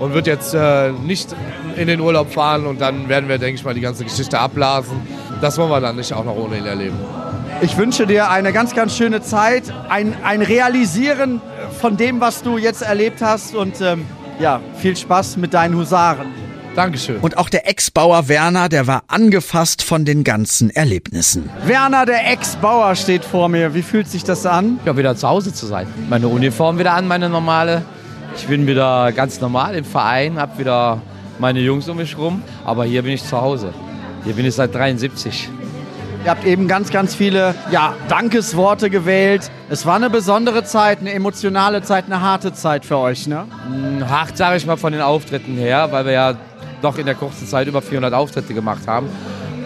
und 0.00 0.12
wird 0.12 0.26
jetzt 0.26 0.54
äh, 0.54 0.90
nicht 0.90 1.34
in 1.76 1.86
den 1.86 2.00
Urlaub 2.00 2.32
fahren. 2.32 2.66
Und 2.66 2.80
dann 2.80 3.08
werden 3.08 3.28
wir, 3.28 3.38
denke 3.38 3.54
ich 3.54 3.64
mal, 3.64 3.74
die 3.74 3.80
ganze 3.80 4.02
Geschichte 4.02 4.40
abblasen. 4.40 4.96
Das 5.40 5.56
wollen 5.56 5.70
wir 5.70 5.80
dann 5.80 5.96
nicht 5.96 6.12
auch 6.12 6.24
noch 6.24 6.36
ohne 6.36 6.58
ihn 6.58 6.66
erleben. 6.66 6.98
Ich 7.64 7.78
wünsche 7.78 8.06
dir 8.06 8.30
eine 8.30 8.52
ganz, 8.52 8.74
ganz 8.74 8.94
schöne 8.94 9.22
Zeit, 9.22 9.72
ein, 9.88 10.14
ein 10.22 10.42
Realisieren 10.42 11.40
von 11.80 11.96
dem, 11.96 12.20
was 12.20 12.42
du 12.42 12.58
jetzt 12.58 12.82
erlebt 12.82 13.22
hast 13.22 13.54
und 13.54 13.80
ähm, 13.80 14.04
ja, 14.38 14.60
viel 14.76 14.94
Spaß 14.94 15.38
mit 15.38 15.54
deinen 15.54 15.74
Husaren. 15.74 16.26
Dankeschön. 16.76 17.20
Und 17.20 17.38
auch 17.38 17.48
der 17.48 17.66
Ex-Bauer 17.66 18.28
Werner, 18.28 18.68
der 18.68 18.86
war 18.86 19.04
angefasst 19.06 19.82
von 19.82 20.04
den 20.04 20.24
ganzen 20.24 20.68
Erlebnissen. 20.68 21.48
Werner, 21.64 22.04
der 22.04 22.30
Ex-Bauer, 22.30 22.94
steht 22.96 23.24
vor 23.24 23.48
mir. 23.48 23.74
Wie 23.74 23.82
fühlt 23.82 24.08
sich 24.08 24.24
das 24.24 24.44
an? 24.44 24.78
Ja, 24.84 24.98
wieder 24.98 25.16
zu 25.16 25.26
Hause 25.26 25.54
zu 25.54 25.64
sein. 25.64 25.86
Meine 26.10 26.28
Uniform 26.28 26.78
wieder 26.78 26.92
an, 26.92 27.08
meine 27.08 27.30
normale. 27.30 27.80
Ich 28.36 28.46
bin 28.46 28.66
wieder 28.66 29.10
ganz 29.12 29.40
normal 29.40 29.74
im 29.74 29.86
Verein, 29.86 30.38
hab 30.38 30.58
wieder 30.58 31.00
meine 31.38 31.60
Jungs 31.60 31.88
um 31.88 31.96
mich 31.96 32.18
rum. 32.18 32.42
Aber 32.66 32.84
hier 32.84 33.00
bin 33.00 33.12
ich 33.12 33.24
zu 33.24 33.40
Hause. 33.40 33.72
Hier 34.24 34.34
bin 34.34 34.44
ich 34.44 34.54
seit 34.54 34.74
73. 34.74 35.48
Ihr 36.24 36.30
habt 36.30 36.46
eben 36.46 36.68
ganz, 36.68 36.88
ganz 36.90 37.14
viele 37.14 37.54
ja, 37.70 37.92
Dankesworte 38.08 38.88
gewählt. 38.88 39.50
Es 39.68 39.84
war 39.84 39.96
eine 39.96 40.08
besondere 40.08 40.64
Zeit, 40.64 41.00
eine 41.00 41.12
emotionale 41.12 41.82
Zeit, 41.82 42.06
eine 42.06 42.22
harte 42.22 42.54
Zeit 42.54 42.86
für 42.86 42.96
euch, 42.96 43.26
ne? 43.26 43.44
Hm, 43.66 44.08
hart, 44.08 44.34
sage 44.34 44.56
ich 44.56 44.64
mal, 44.64 44.78
von 44.78 44.94
den 44.94 45.02
Auftritten 45.02 45.54
her, 45.58 45.88
weil 45.90 46.06
wir 46.06 46.12
ja 46.12 46.34
doch 46.80 46.96
in 46.96 47.04
der 47.04 47.14
kurzen 47.14 47.46
Zeit 47.46 47.68
über 47.68 47.82
400 47.82 48.14
Auftritte 48.14 48.54
gemacht 48.54 48.86
haben. 48.86 49.10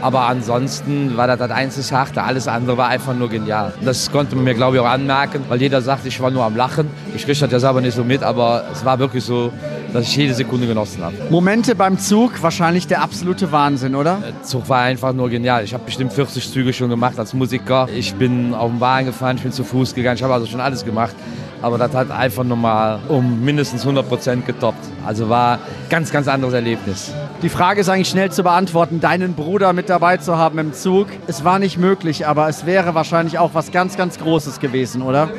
Aber 0.02 0.22
ansonsten 0.22 1.16
war 1.16 1.28
das 1.28 1.38
das 1.38 1.52
einzig 1.52 1.92
Harte. 1.92 2.24
Alles 2.24 2.48
andere 2.48 2.76
war 2.76 2.88
einfach 2.88 3.14
nur 3.14 3.28
genial. 3.28 3.72
Das 3.84 4.10
konnte 4.10 4.34
man 4.34 4.42
mir, 4.42 4.54
glaube 4.54 4.76
ich, 4.76 4.82
auch 4.82 4.88
anmerken, 4.88 5.44
weil 5.48 5.60
jeder 5.60 5.80
sagt, 5.80 6.06
ich 6.06 6.20
war 6.20 6.32
nur 6.32 6.42
am 6.42 6.56
Lachen. 6.56 6.90
Ich 7.14 7.24
kriege 7.24 7.38
das 7.38 7.52
ja 7.52 7.60
selber 7.60 7.80
nicht 7.80 7.94
so 7.94 8.02
mit, 8.02 8.24
aber 8.24 8.64
es 8.72 8.84
war 8.84 8.98
wirklich 8.98 9.22
so, 9.22 9.52
dass 9.92 10.06
ich 10.06 10.16
jede 10.16 10.34
Sekunde 10.34 10.66
genossen 10.66 11.02
habe. 11.02 11.14
Momente 11.30 11.74
beim 11.74 11.98
Zug, 11.98 12.42
wahrscheinlich 12.42 12.86
der 12.86 13.02
absolute 13.02 13.50
Wahnsinn, 13.52 13.94
oder? 13.94 14.18
Der 14.22 14.42
Zug 14.42 14.68
war 14.68 14.82
einfach 14.82 15.12
nur 15.12 15.30
genial. 15.30 15.64
Ich 15.64 15.74
habe 15.74 15.84
bestimmt 15.84 16.12
40 16.12 16.50
Züge 16.50 16.72
schon 16.72 16.90
gemacht 16.90 17.18
als 17.18 17.34
Musiker. 17.34 17.88
Ich 17.94 18.14
bin 18.14 18.54
auf 18.54 18.70
dem 18.70 18.80
Wagen 18.80 19.06
gefahren, 19.06 19.36
ich 19.36 19.42
bin 19.42 19.52
zu 19.52 19.64
Fuß 19.64 19.94
gegangen, 19.94 20.16
ich 20.16 20.22
habe 20.22 20.34
also 20.34 20.46
schon 20.46 20.60
alles 20.60 20.84
gemacht. 20.84 21.14
Aber 21.60 21.76
das 21.76 21.92
hat 21.92 22.10
einfach 22.10 22.44
nochmal 22.44 23.00
um 23.08 23.44
mindestens 23.44 23.82
100 23.82 24.08
Prozent 24.08 24.46
getoppt. 24.46 24.84
Also 25.04 25.28
war 25.28 25.58
ganz, 25.90 26.12
ganz 26.12 26.28
anderes 26.28 26.54
Erlebnis. 26.54 27.12
Die 27.42 27.48
Frage 27.48 27.80
ist 27.80 27.88
eigentlich 27.88 28.08
schnell 28.08 28.30
zu 28.30 28.44
beantworten, 28.44 29.00
deinen 29.00 29.34
Bruder 29.34 29.72
mit 29.72 29.88
dabei 29.88 30.18
zu 30.18 30.36
haben 30.36 30.58
im 30.58 30.72
Zug. 30.72 31.08
Es 31.26 31.44
war 31.44 31.58
nicht 31.58 31.76
möglich, 31.76 32.26
aber 32.26 32.48
es 32.48 32.64
wäre 32.64 32.94
wahrscheinlich 32.94 33.38
auch 33.38 33.54
was 33.54 33.72
ganz, 33.72 33.96
ganz 33.96 34.18
Großes 34.18 34.60
gewesen, 34.60 35.02
oder? 35.02 35.30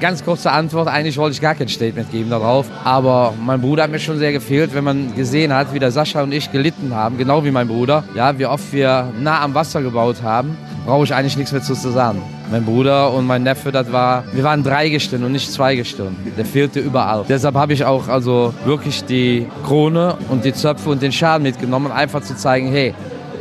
Ganz 0.00 0.24
kurze 0.24 0.50
Antwort, 0.50 0.88
eigentlich 0.88 1.18
wollte 1.18 1.34
ich 1.34 1.42
gar 1.42 1.54
kein 1.54 1.68
Statement 1.68 2.10
geben 2.10 2.30
darauf, 2.30 2.66
aber 2.84 3.34
mein 3.44 3.60
Bruder 3.60 3.82
hat 3.82 3.90
mir 3.90 3.98
schon 3.98 4.18
sehr 4.18 4.32
gefehlt, 4.32 4.74
wenn 4.74 4.82
man 4.82 5.14
gesehen 5.14 5.52
hat, 5.52 5.74
wie 5.74 5.78
der 5.78 5.90
Sascha 5.90 6.22
und 6.22 6.32
ich 6.32 6.50
gelitten 6.50 6.94
haben, 6.94 7.18
genau 7.18 7.44
wie 7.44 7.50
mein 7.50 7.68
Bruder, 7.68 8.02
ja, 8.14 8.38
wie 8.38 8.46
oft 8.46 8.72
wir 8.72 9.12
nah 9.20 9.42
am 9.42 9.52
Wasser 9.54 9.82
gebaut 9.82 10.22
haben, 10.22 10.56
brauche 10.86 11.04
ich 11.04 11.14
eigentlich 11.14 11.36
nichts 11.36 11.52
mehr 11.52 11.60
zu 11.60 11.74
sagen. 11.74 12.22
Mein 12.50 12.64
Bruder 12.64 13.12
und 13.12 13.26
mein 13.26 13.42
Neffe, 13.42 13.72
das 13.72 13.92
war, 13.92 14.24
wir 14.32 14.42
waren 14.42 14.62
Dreigestirn 14.62 15.22
und 15.22 15.32
nicht 15.32 15.52
Zweigestirn. 15.52 16.16
Der 16.36 16.46
fehlte 16.46 16.80
überall. 16.80 17.26
Deshalb 17.28 17.54
habe 17.54 17.74
ich 17.74 17.84
auch 17.84 18.08
also 18.08 18.54
wirklich 18.64 19.04
die 19.04 19.46
Krone 19.66 20.16
und 20.30 20.46
die 20.46 20.54
Zöpfe 20.54 20.88
und 20.88 21.02
den 21.02 21.12
Schaden 21.12 21.42
mitgenommen, 21.42 21.92
einfach 21.92 22.22
zu 22.22 22.34
zeigen, 22.34 22.72
hey, 22.72 22.94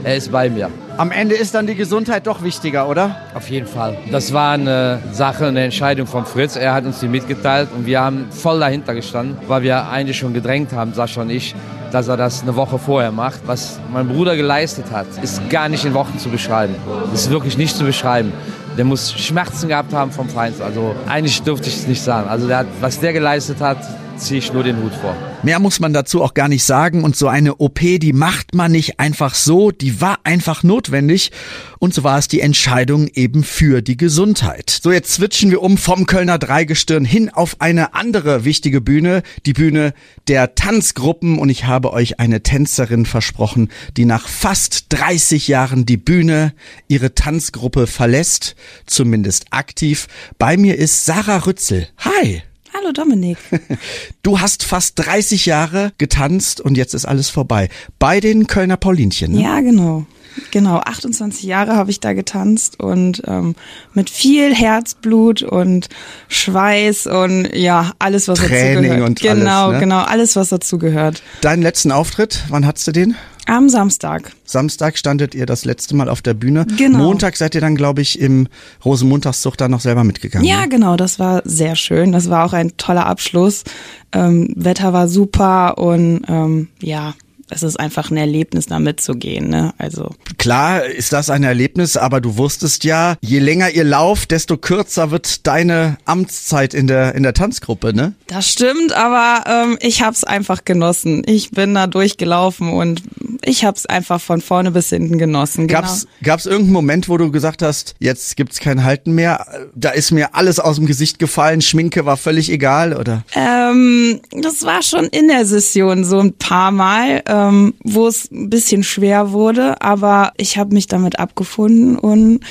er 0.04 0.16
ist 0.16 0.32
bei 0.32 0.50
mir. 0.50 0.70
Am 0.98 1.12
Ende 1.12 1.36
ist 1.36 1.56
dann 1.56 1.66
die 1.66 1.76
Gesundheit 1.76 2.28
doch 2.28 2.44
wichtiger, 2.44 2.90
oder? 2.90 3.16
Auf 3.34 3.50
jeden 3.50 3.68
Fall. 3.68 3.98
Das 4.12 4.34
war 4.34 4.54
eine 4.54 5.00
Sache, 5.12 5.48
eine 5.48 5.64
Entscheidung 5.64 6.08
von 6.08 6.26
Fritz. 6.26 6.56
Er 6.56 6.74
hat 6.74 6.86
uns 6.86 7.00
die 7.00 7.08
mitgeteilt 7.08 7.70
und 7.76 7.86
wir 7.86 8.02
haben 8.02 8.28
voll 8.32 8.60
dahinter 8.60 8.94
gestanden, 8.94 9.38
weil 9.48 9.62
wir 9.64 9.88
eigentlich 9.90 10.18
schon 10.18 10.34
gedrängt 10.34 10.74
haben, 10.74 10.94
Sascha 10.94 11.22
und 11.22 11.30
ich, 11.30 11.56
dass 11.92 12.08
er 12.08 12.18
das 12.18 12.42
eine 12.44 12.56
Woche 12.56 12.78
vorher 12.78 13.12
macht. 13.12 13.40
Was 13.46 13.80
mein 13.92 14.08
Bruder 14.08 14.36
geleistet 14.36 14.86
hat, 14.92 15.08
ist 15.22 15.50
gar 15.50 15.70
nicht 15.70 15.86
in 15.86 15.94
Wochen 15.94 16.20
zu 16.20 16.30
beschreiben. 16.30 16.76
Das 17.12 17.22
ist 17.22 17.30
wirklich 17.30 17.58
nicht 17.58 17.76
zu 17.76 17.86
beschreiben. 17.86 18.34
Der 18.78 18.86
muss 18.86 19.14
Schmerzen 19.14 19.68
gehabt 19.68 19.94
haben 19.94 20.12
vom 20.12 20.30
Feind. 20.30 20.62
Also 20.62 20.96
eigentlich 21.08 21.42
dürfte 21.42 21.70
ich 21.70 21.78
es 21.78 21.88
nicht 21.88 22.02
sagen. 22.02 22.30
Also 22.30 22.48
der 22.48 22.60
hat, 22.60 22.68
was 22.82 23.00
der 23.00 23.14
geleistet 23.14 23.62
hat, 23.62 23.78
ziehe 24.20 24.40
ich 24.40 24.54
nur 24.54 24.64
den 24.64 24.78
Hut 24.78 24.94
vor. 24.94 25.16
Mehr 25.42 25.60
muss 25.60 25.80
man 25.80 25.94
dazu 25.94 26.22
auch 26.22 26.34
gar 26.34 26.50
nicht 26.50 26.64
sagen 26.64 27.04
und 27.04 27.16
so 27.16 27.28
eine 27.28 27.56
OP, 27.56 27.80
die 27.80 28.14
macht 28.14 28.54
man 28.54 28.72
nicht 28.72 29.00
einfach 29.00 29.36
so, 29.36 29.72
die 29.72 30.02
war 30.02 30.20
einfach 30.24 30.64
notwendig 30.64 31.32
und 31.80 31.94
so 31.94 32.04
war 32.04 32.18
es 32.18 32.28
die 32.28 32.42
Entscheidung 32.42 33.08
eben 33.08 33.44
für 33.44 33.82
die 33.82 33.96
Gesundheit. 33.96 34.70
So 34.70 34.92
jetzt 34.92 35.14
switchen 35.14 35.50
wir 35.50 35.62
um 35.62 35.78
vom 35.78 36.06
Kölner 36.06 36.38
Dreigestirn 36.38 37.06
hin 37.06 37.30
auf 37.30 37.58
eine 37.60 37.94
andere 37.94 38.44
wichtige 38.44 38.82
Bühne, 38.82 39.24
die 39.46 39.54
Bühne 39.54 39.94
der 40.28 40.56
Tanzgruppen 40.56 41.40
und 41.40 41.50
ich 41.50 41.66
habe 41.66 41.94
euch 41.94 42.20
eine 42.20 42.44
Tänzerin 42.44 43.06
versprochen, 43.06 43.70
die 43.96 44.06
nach 44.06 44.28
fast 44.28 44.88
30 44.90 45.48
Jahren 45.48 45.86
die 45.86 45.98
Bühne, 45.98 46.54
ihre 46.88 47.16
Tanzgruppe 47.16 47.88
verlässt, 47.88 48.56
zumindest 48.86 49.48
aktiv. 49.52 50.08
Bei 50.38 50.58
mir 50.58 50.78
ist 50.78 51.06
Sarah 51.06 51.38
Rützel. 51.38 51.88
Hi! 52.00 52.44
Hallo 52.90 53.04
Dominik. 53.04 53.38
Du 54.24 54.40
hast 54.40 54.64
fast 54.64 54.98
30 54.98 55.46
Jahre 55.46 55.92
getanzt 56.00 56.60
und 56.60 56.76
jetzt 56.76 56.96
ist 56.96 57.06
alles 57.06 57.30
vorbei. 57.30 57.70
Bei 58.00 58.20
den 58.20 58.48
Kölner 58.48 58.78
Paulinchen. 58.78 59.34
Ne? 59.34 59.44
Ja, 59.44 59.60
genau. 59.62 60.06
Genau, 60.52 60.78
28 60.78 61.44
Jahre 61.44 61.76
habe 61.76 61.92
ich 61.92 62.00
da 62.00 62.14
getanzt 62.14 62.80
und 62.80 63.22
ähm, 63.28 63.56
mit 63.94 64.10
viel 64.10 64.54
Herzblut 64.54 65.42
und 65.42 65.90
Schweiß 66.28 67.08
und 67.08 67.50
ja, 67.54 67.92
alles, 68.00 68.28
was 68.28 68.40
Training 68.40 68.76
dazu 68.76 68.82
gehört. 68.82 69.10
und 69.10 69.22
genau, 69.22 69.66
alles, 69.66 69.74
ne? 69.74 69.80
genau, 69.80 70.00
alles, 70.02 70.36
was 70.36 70.50
dazu 70.50 70.78
gehört. 70.78 71.22
Deinen 71.42 71.62
letzten 71.62 71.92
Auftritt, 71.92 72.44
wann 72.50 72.66
hattest 72.66 72.88
du 72.88 72.92
den? 72.92 73.16
Am 73.50 73.68
Samstag. 73.68 74.32
Samstag 74.46 74.96
standet 74.96 75.34
ihr 75.34 75.48
das 75.48 75.66
letzte 75.66 75.96
Mal 75.96 76.08
auf 76.08 76.22
der 76.22 76.36
Bühne. 76.36 76.68
Genau. 76.78 77.00
Montag 77.00 77.36
seid 77.36 77.56
ihr 77.56 77.62
dann, 77.62 77.76
glaube 77.76 78.02
ich, 78.02 78.20
im 78.20 78.48
Rosenmontagszug 78.86 79.58
dann 79.58 79.72
noch 79.72 79.80
selber 79.80 80.04
mitgegangen. 80.04 80.48
Ja, 80.48 80.62
ne? 80.62 80.70
genau, 80.70 80.96
das 80.98 81.18
war 81.18 81.42
sehr 81.46 81.76
schön. 81.76 82.12
Das 82.12 82.30
war 82.30 82.46
auch 82.46 82.54
ein 82.54 82.78
toller 82.78 83.08
Abschluss. 83.08 83.64
Ähm, 84.12 84.54
Wetter 84.56 84.94
war 84.94 85.08
super 85.08 85.80
und 85.80 86.22
ähm, 86.28 86.68
ja, 86.80 87.16
es 87.50 87.64
ist 87.64 87.80
einfach 87.80 88.12
ein 88.12 88.18
Erlebnis, 88.18 88.68
da 88.68 88.80
mitzugehen. 88.80 89.50
Ne? 89.50 89.74
Also 89.78 90.12
Klar 90.38 90.86
ist 90.86 91.14
das 91.14 91.30
ein 91.30 91.44
Erlebnis, 91.44 91.98
aber 91.98 92.22
du 92.22 92.38
wusstest 92.38 92.84
ja, 92.84 93.16
je 93.22 93.40
länger 93.40 93.72
ihr 93.72 93.84
lauft, 93.84 94.32
desto 94.32 94.58
kürzer 94.58 95.12
wird 95.12 95.48
deine 95.48 95.98
Amtszeit 96.06 96.74
in 96.74 96.88
der, 96.88 97.16
in 97.16 97.24
der 97.24 97.34
Tanzgruppe, 97.34 97.94
ne? 97.94 98.14
Das 98.28 98.50
stimmt, 98.50 98.94
aber 98.94 99.44
ähm, 99.48 99.78
ich 99.82 100.02
hab's 100.02 100.24
einfach 100.24 100.66
genossen. 100.66 101.24
Ich 101.26 101.52
bin 101.52 101.74
da 101.74 101.88
durchgelaufen 101.88 102.72
und 102.74 103.02
ich 103.50 103.66
hab's 103.66 103.86
einfach 103.86 104.22
von 104.22 104.42
vorne 104.42 104.72
bis 104.72 104.90
hinten 104.90 105.18
genossen. 105.18 105.68
Genau. 105.68 105.82
Gab's, 105.82 106.08
gab's 106.24 106.46
irgendeinen 106.46 106.74
Moment, 106.74 107.10
wo 107.10 107.18
du 107.18 107.32
gesagt 107.32 107.62
hast, 107.62 107.96
jetzt 108.00 108.36
gibt's 108.36 108.60
kein 108.60 108.84
Halten 108.84 109.14
mehr? 109.14 109.46
Da 109.76 109.90
ist 109.90 110.12
mir 110.12 110.36
alles 110.36 110.60
aus 110.60 110.76
dem 110.76 110.86
Gesicht 110.86 111.20
gefallen, 111.20 111.62
Schminke 111.62 112.06
war 112.06 112.18
völlig 112.18 112.52
egal, 112.52 112.96
oder? 112.96 113.24
Ähm, 113.34 114.22
das 114.32 114.64
war 114.64 114.84
schon 114.84 115.06
in 115.06 115.28
der 115.28 115.46
Session 115.46 116.06
so 116.06 116.20
ein 116.20 116.34
paar 116.34 116.72
Mal, 116.72 117.24
ähm, 117.26 117.74
wo 117.84 118.08
es 118.08 118.32
ein 118.32 118.50
bisschen 118.50 118.84
schwer 118.84 119.32
wurde, 119.32 119.82
aber 119.82 120.32
ich 120.38 120.58
habe 120.58 120.74
mich 120.74 120.88
damit 120.88 121.20
abgefunden 121.20 121.98
und 121.98 122.42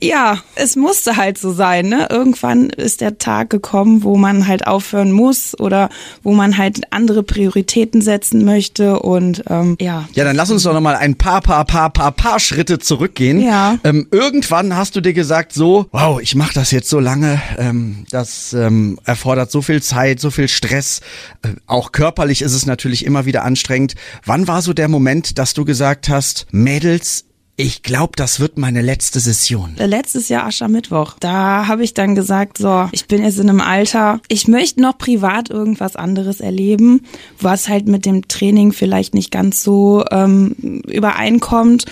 ja, 0.00 0.38
es 0.54 0.76
musste 0.76 1.16
halt 1.16 1.38
so 1.38 1.52
sein. 1.52 1.88
Ne? 1.88 2.08
Irgendwann 2.10 2.70
ist 2.70 3.00
der 3.00 3.18
Tag 3.18 3.50
gekommen, 3.50 4.02
wo 4.02 4.16
man 4.16 4.46
halt 4.46 4.66
aufhören 4.66 5.12
muss 5.12 5.58
oder 5.58 5.88
wo 6.22 6.32
man 6.32 6.56
halt 6.58 6.80
andere 6.90 7.22
Prioritäten 7.22 8.00
setzen 8.00 8.44
möchte 8.44 9.00
und 9.00 9.44
ähm, 9.48 9.76
ja. 9.80 10.08
Ja, 10.14 10.24
dann 10.24 10.36
lass 10.36 10.50
uns 10.50 10.62
doch 10.62 10.72
noch 10.72 10.80
mal 10.80 10.96
ein 10.96 11.16
paar, 11.16 11.40
paar, 11.40 11.64
paar, 11.64 11.90
paar, 11.90 12.12
paar 12.12 12.40
Schritte 12.40 12.78
zurückgehen. 12.78 13.40
Ja. 13.40 13.78
Ähm, 13.84 14.06
irgendwann 14.10 14.76
hast 14.76 14.96
du 14.96 15.00
dir 15.00 15.12
gesagt, 15.12 15.52
so, 15.52 15.86
wow, 15.92 16.20
ich 16.20 16.34
mache 16.34 16.54
das 16.54 16.70
jetzt 16.70 16.88
so 16.88 17.00
lange, 17.00 17.40
ähm, 17.58 18.06
das 18.10 18.52
ähm, 18.52 18.98
erfordert 19.04 19.50
so 19.50 19.62
viel 19.62 19.82
Zeit, 19.82 20.20
so 20.20 20.30
viel 20.30 20.48
Stress. 20.48 21.00
Äh, 21.42 21.48
auch 21.66 21.92
körperlich 21.92 22.42
ist 22.42 22.54
es 22.54 22.66
natürlich 22.66 23.04
immer 23.04 23.26
wieder 23.26 23.44
anstrengend. 23.44 23.94
Wann 24.24 24.48
war 24.48 24.62
so 24.62 24.72
der 24.72 24.88
Moment, 24.88 25.38
dass 25.38 25.54
du 25.54 25.64
gesagt 25.64 26.08
hast, 26.08 26.46
Mädels, 26.50 27.27
ich 27.60 27.82
glaube, 27.82 28.12
das 28.14 28.38
wird 28.38 28.56
meine 28.56 28.82
letzte 28.82 29.18
Session. 29.18 29.74
Letztes 29.78 30.28
Jahr 30.28 30.46
Aschermittwoch. 30.46 31.16
Da 31.18 31.66
habe 31.66 31.82
ich 31.82 31.92
dann 31.92 32.14
gesagt, 32.14 32.56
so, 32.56 32.88
ich 32.92 33.08
bin 33.08 33.24
jetzt 33.24 33.40
in 33.40 33.50
einem 33.50 33.60
Alter, 33.60 34.20
ich 34.28 34.46
möchte 34.46 34.80
noch 34.80 34.96
privat 34.96 35.50
irgendwas 35.50 35.96
anderes 35.96 36.40
erleben, 36.40 37.02
was 37.40 37.68
halt 37.68 37.88
mit 37.88 38.06
dem 38.06 38.28
Training 38.28 38.70
vielleicht 38.70 39.12
nicht 39.12 39.32
ganz 39.32 39.64
so 39.64 40.04
ähm, 40.12 40.52
übereinkommt. 40.86 41.86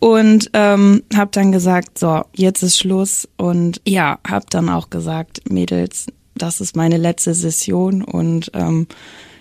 Und 0.00 0.50
ähm, 0.52 1.02
habe 1.14 1.30
dann 1.32 1.50
gesagt, 1.50 1.98
so, 1.98 2.24
jetzt 2.34 2.62
ist 2.62 2.76
Schluss. 2.76 3.26
Und 3.38 3.80
ja, 3.86 4.18
habe 4.28 4.44
dann 4.50 4.68
auch 4.68 4.90
gesagt, 4.90 5.50
Mädels, 5.50 6.08
das 6.34 6.60
ist 6.60 6.76
meine 6.76 6.98
letzte 6.98 7.32
Session. 7.32 8.04
Und 8.04 8.50
ähm, 8.52 8.86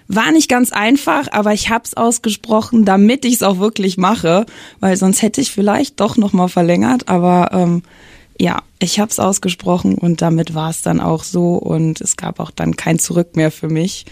war 0.08 0.32
nicht 0.32 0.50
ganz 0.50 0.72
einfach, 0.72 1.28
aber 1.32 1.54
ich 1.54 1.70
hab's 1.70 1.94
ausgesprochen, 1.96 2.86
damit 2.86 3.26
ich 3.26 3.36
es 3.36 3.44
auch 3.44 3.58
wirklich 3.58 3.98
mache, 3.98 4.46
weil 4.80 4.98
sonst 4.98 5.22
hätte 5.22 5.42
ich 5.42 5.52
vielleicht 5.52 6.00
doch 6.00 6.18
noch 6.18 6.34
mal 6.34 6.48
verlängert. 6.48 7.08
Aber 7.08 7.50
ähm, 7.54 7.84
ja, 8.40 8.62
ich 8.80 9.00
hab's 9.00 9.20
ausgesprochen 9.20 9.96
und 9.96 10.22
damit 10.22 10.54
war 10.54 10.70
es 10.70 10.82
dann 10.82 11.00
auch 11.00 11.24
so 11.24 11.56
und 11.56 12.02
es 12.02 12.18
gab 12.18 12.40
auch 12.40 12.52
dann 12.52 12.76
kein 12.76 13.00
Zurück 13.00 13.36
mehr 13.36 13.52
für 13.52 13.70
mich 13.70 14.06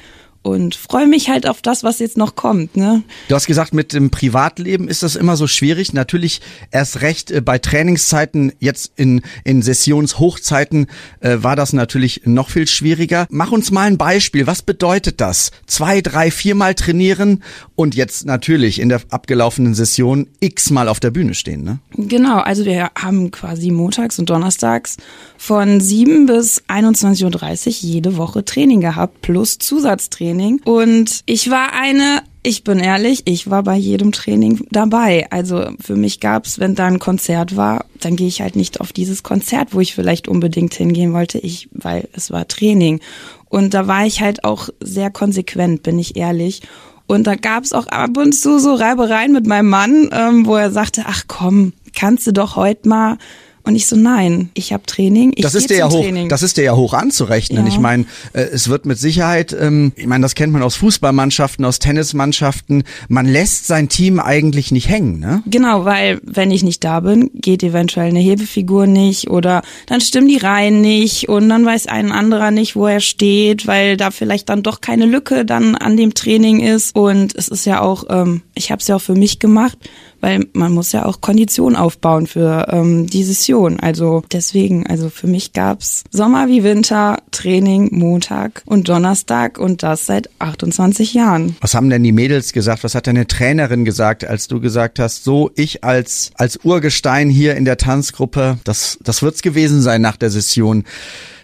und 0.44 0.76
freue 0.76 1.08
mich 1.08 1.30
halt 1.30 1.48
auf 1.48 1.62
das, 1.62 1.84
was 1.84 2.00
jetzt 2.00 2.18
noch 2.18 2.36
kommt. 2.36 2.76
Ne? 2.76 3.02
Du 3.30 3.36
hast 3.36 3.48
gesagt, 3.48 3.74
mit 3.74 3.94
dem 3.94 4.12
Privatleben 4.12 4.90
ist 4.90 5.02
das 5.02 5.16
immer 5.16 5.38
so 5.38 5.48
schwierig. 5.48 5.94
Natürlich 5.94 6.42
erst 6.70 7.02
recht 7.02 7.32
äh, 7.32 7.42
bei 7.42 7.58
Trainingszeiten, 7.58 8.52
jetzt 8.60 8.92
in, 8.98 9.22
in 9.46 9.62
Sessionshochzeiten 9.62 10.88
äh, 11.22 11.38
war 11.40 11.56
das 11.56 11.72
natürlich 11.72 12.24
noch 12.26 12.50
viel 12.50 12.68
schwieriger. 12.68 13.26
Mach 13.30 13.52
uns 13.54 13.72
mal 13.72 13.88
ein 13.88 13.98
Beispiel. 13.98 14.46
Was 14.46 14.62
bedeutet 14.62 15.22
das? 15.22 15.52
Zwei, 15.66 16.02
drei, 16.02 16.30
viermal 16.30 16.76
trainieren 16.76 17.42
und 17.76 17.96
jetzt 17.96 18.26
natürlich 18.26 18.80
in 18.80 18.90
der 18.90 19.02
abgelaufenen 19.10 19.74
Session 19.74 20.28
x-mal 20.42 20.90
auf 20.90 21.00
der 21.00 21.12
Bühne 21.12 21.36
stehen, 21.36 21.64
ne? 21.64 21.80
Genau, 21.96 22.40
also 22.40 22.66
wir 22.66 22.92
haben 23.00 23.32
quasi 23.32 23.72
montags 23.72 24.20
und 24.20 24.30
donnerstags 24.30 24.98
von 25.38 25.80
7 25.80 26.26
bis 26.26 26.64
21.30 26.68 27.68
Uhr 27.68 27.74
jede 27.80 28.18
Woche 28.18 28.44
Training 28.44 28.82
gehabt, 28.82 29.22
plus 29.22 29.58
Zusatztraining. 29.58 30.33
Und 30.66 31.22
ich 31.26 31.50
war 31.50 31.74
eine 31.74 32.22
ich 32.46 32.66
bin 32.66 32.80
ehrlich, 32.80 33.22
ich 33.26 33.50
war 33.50 33.64
bei 33.64 33.78
jedem 33.78 34.12
Training 34.12 34.68
dabei. 34.70 35.28
Also 35.32 35.70
für 35.80 35.96
mich 35.96 36.20
gab's, 36.20 36.60
wenn 36.60 36.76
da 36.76 36.88
ein 36.88 37.00
Konzert 37.00 37.56
war, 37.56 37.86
dann 38.02 38.18
gehe 38.18 38.28
ich 38.28 38.42
halt 38.42 38.58
nicht 38.58 38.82
auf 38.82 38.92
dieses 38.92 39.24
Konzert, 39.24 39.74
wo 39.74 39.80
ich 39.80 39.96
vielleicht 39.96 40.28
unbedingt 40.28 40.74
hingehen 40.74 41.14
wollte, 41.14 41.40
ich, 41.40 41.70
weil 41.72 42.10
es 42.12 42.32
war 42.32 42.48
Training. 42.48 43.00
Und 43.48 43.74
da 43.74 43.88
war 43.88 44.06
ich 44.06 44.22
halt 44.22 44.44
auch 44.44 44.68
sehr 44.82 45.10
konsequent, 45.10 45.84
bin 45.84 45.98
ich 45.98 46.18
ehrlich. 46.18 46.62
Und 47.08 47.28
da 47.28 47.36
gab's 47.36 47.72
auch 47.72 47.88
ab 47.88 48.18
und 48.18 48.34
zu 48.34 48.60
so 48.60 48.74
Reibereien 48.74 49.32
mit 49.32 49.48
meinem 49.48 49.70
Mann, 49.70 50.10
ähm, 50.12 50.46
wo 50.46 50.56
er 50.56 50.72
sagte, 50.72 51.04
ach 51.06 51.24
komm, 51.28 51.72
kannst 51.96 52.28
du 52.28 52.34
doch 52.34 52.58
heute 52.58 52.90
mal 52.90 53.18
und 53.66 53.76
ich 53.76 53.88
so, 53.88 53.96
nein, 53.96 54.50
ich 54.56 54.74
habe 54.74 54.84
Training, 54.86 55.32
ich 55.36 55.44
das 55.44 55.56
ist 55.56 55.70
dir 55.70 55.78
ja 55.78 55.90
hoch, 55.90 56.02
Training. 56.02 56.28
das 56.28 56.44
ist 56.44 56.58
dir 56.58 56.66
ja 56.66 56.76
hoch 56.76 56.94
anzurechnen. 56.94 57.66
Ja. 57.66 57.72
Ich 57.72 57.80
meine, 57.80 58.06
äh, 58.34 58.42
es 58.42 58.68
wird 58.68 58.86
mit 58.86 59.00
Sicherheit, 59.00 59.56
ähm, 59.58 59.94
ich 59.96 60.06
meine, 60.06 60.22
das 60.22 60.36
kennt 60.36 60.52
man 60.52 60.62
aus 60.62 60.76
Fußballmannschaften, 60.76 61.64
aus 61.64 61.80
Tennismannschaften. 61.80 62.84
Man 63.08 63.26
lässt 63.26 63.68
sein 63.68 63.88
Team 63.88 64.20
eigentlich 64.20 64.72
nicht 64.72 64.90
hängen, 64.90 65.20
ne? 65.20 65.44
Genau, 65.46 65.86
weil 65.86 66.20
wenn 66.24 66.52
ich 66.52 66.64
nicht 66.64 66.84
da 66.84 67.00
bin, 67.00 67.32
geht 67.36 67.64
eventuell 67.64 68.08
eine 68.08 68.20
Hebefigur 68.20 68.86
nicht 68.86 69.30
oder 69.30 69.62
dann 69.88 70.02
stimmen 70.02 70.28
die 70.28 70.38
Reihen 70.38 70.82
nicht 70.82 71.30
und 71.30 71.48
dann 71.48 71.66
weiß 71.66 71.88
ein 71.88 72.12
anderer 72.12 72.52
nicht, 72.52 72.76
wo 72.76 72.88
er 72.88 73.00
steht, 73.00 73.66
weil 73.66 73.96
da 73.96 74.12
vielleicht 74.12 74.50
dann 74.50 74.64
doch 74.64 74.82
keine 74.82 75.06
Lücke 75.06 75.46
dann 75.46 75.76
an 75.76 75.96
dem 75.96 76.14
Training 76.14 76.60
ist. 76.60 76.96
Und 76.96 77.34
es 77.36 77.48
ist 77.48 77.66
ja 77.66 77.80
auch, 77.80 78.04
ähm, 78.10 78.42
ich 78.56 78.72
habe 78.72 78.82
es 78.82 78.88
ja 78.88 78.98
auch 78.98 79.02
für 79.02 79.16
mich 79.16 79.40
gemacht, 79.40 79.78
weil 80.24 80.48
man 80.54 80.72
muss 80.72 80.94
ja 80.94 81.06
auch 81.06 81.20
Kondition 81.20 81.76
aufbauen 81.76 82.28
für 82.28 82.68
ähm, 82.72 83.08
die 83.08 83.26
Session. 83.26 83.78
Also 83.82 84.24
deswegen, 84.32 84.88
also 84.88 85.10
für 85.10 85.28
mich 85.28 85.52
gab's 85.52 86.06
Sommer 86.12 86.48
wie 86.48 86.64
Winter, 86.64 87.18
Training 87.32 87.90
Montag 87.92 88.64
und 88.66 88.88
Donnerstag 88.88 89.58
und 89.58 89.84
das 89.84 90.06
seit 90.06 90.30
28 90.40 91.14
Jahren. 91.14 91.58
Was 91.60 91.76
haben 91.76 91.90
denn 91.90 92.04
die 92.04 92.14
Mädels 92.14 92.54
gesagt? 92.54 92.86
Was 92.86 92.96
hat 92.96 93.06
deine 93.06 93.28
Trainerin 93.28 93.84
gesagt, 93.84 94.24
als 94.24 94.48
du 94.48 94.62
gesagt 94.62 94.98
hast, 94.98 95.26
so 95.26 95.52
ich 95.56 95.84
als 95.84 96.32
als 96.36 96.58
Urgestein 96.64 97.30
hier 97.30 97.58
in 97.58 97.66
der 97.66 97.76
Tanzgruppe, 97.76 98.60
das 98.64 98.98
das 99.04 99.24
wird's 99.24 99.42
gewesen 99.42 99.82
sein 99.82 100.02
nach 100.02 100.16
der 100.16 100.30
Session. 100.30 100.86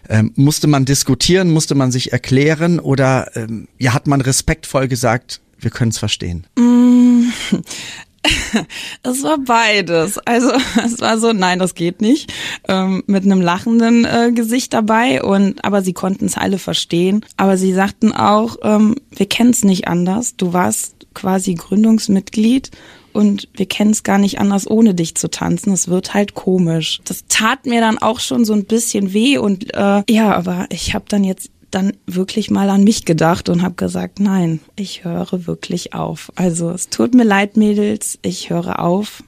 Ähm, 0.08 0.32
musste 0.38 0.68
man 0.68 0.86
diskutieren, 0.86 1.52
musste 1.52 1.76
man 1.76 1.92
sich 1.92 2.14
erklären 2.14 2.80
oder 2.80 3.36
ähm, 3.36 3.68
ja 3.78 3.94
hat 3.94 4.08
man 4.08 4.22
respektvoll 4.22 4.88
gesagt, 4.88 5.42
wir 5.60 5.70
können's 5.70 6.00
verstehen? 6.00 6.48
Es 9.04 9.24
war 9.24 9.38
beides. 9.38 10.18
Also 10.20 10.52
es 10.86 11.00
war 11.00 11.18
so, 11.18 11.34
nein, 11.34 11.60
das 11.60 11.76
geht 11.76 12.02
nicht, 12.02 12.32
ähm, 12.68 13.04
mit 13.08 13.24
einem 13.24 13.42
lachenden 13.42 14.06
äh, 14.06 14.32
Gesicht 14.34 14.74
dabei. 14.74 15.24
Und 15.24 15.64
aber 15.64 15.82
sie 15.82 15.94
konnten 15.94 16.26
es 16.26 16.38
alle 16.38 16.58
verstehen. 16.58 17.26
Aber 17.38 17.58
sie 17.58 17.74
sagten 17.74 18.12
auch, 18.12 18.58
ähm, 18.64 18.96
wir 19.12 19.28
kennen 19.28 19.52
es 19.52 19.64
nicht 19.64 19.88
anders. 19.88 20.36
Du 20.36 20.54
warst 20.54 20.96
quasi 21.14 21.56
Gründungsmitglied. 21.56 22.72
Und 23.12 23.48
wir 23.54 23.66
kennen 23.66 23.90
es 23.90 24.04
gar 24.04 24.20
nicht 24.20 24.40
anders, 24.40 24.70
ohne 24.70 24.94
dich 24.94 25.16
zu 25.16 25.30
tanzen. 25.30 25.74
Es 25.74 25.88
wird 25.88 26.14
halt 26.14 26.36
komisch. 26.36 27.02
Das 27.06 27.26
tat 27.28 27.66
mir 27.66 27.82
dann 27.82 27.98
auch 27.98 28.20
schon 28.20 28.46
so 28.46 28.54
ein 28.54 28.66
bisschen 28.66 29.14
weh. 29.14 29.40
Und 29.40 29.74
äh, 29.74 30.04
ja, 30.08 30.36
aber 30.36 30.68
ich 30.70 30.94
habe 30.94 31.06
dann 31.10 31.24
jetzt 31.24 31.50
dann 31.72 31.94
wirklich 32.06 32.50
mal 32.50 32.70
an 32.70 32.84
mich 32.84 33.06
gedacht 33.06 33.50
und 33.50 33.62
habe 33.62 33.76
gesagt, 33.76 34.20
nein, 34.20 34.60
ich 34.76 35.04
höre 35.04 35.48
wirklich 35.48 35.94
auf. 35.94 36.32
Also 36.36 36.72
es 36.72 36.90
tut 36.90 37.14
mir 37.14 37.24
leid, 37.24 37.58
Mädels, 37.58 38.20
ich 38.22 38.50
höre 38.50 38.80
auf. 38.80 39.24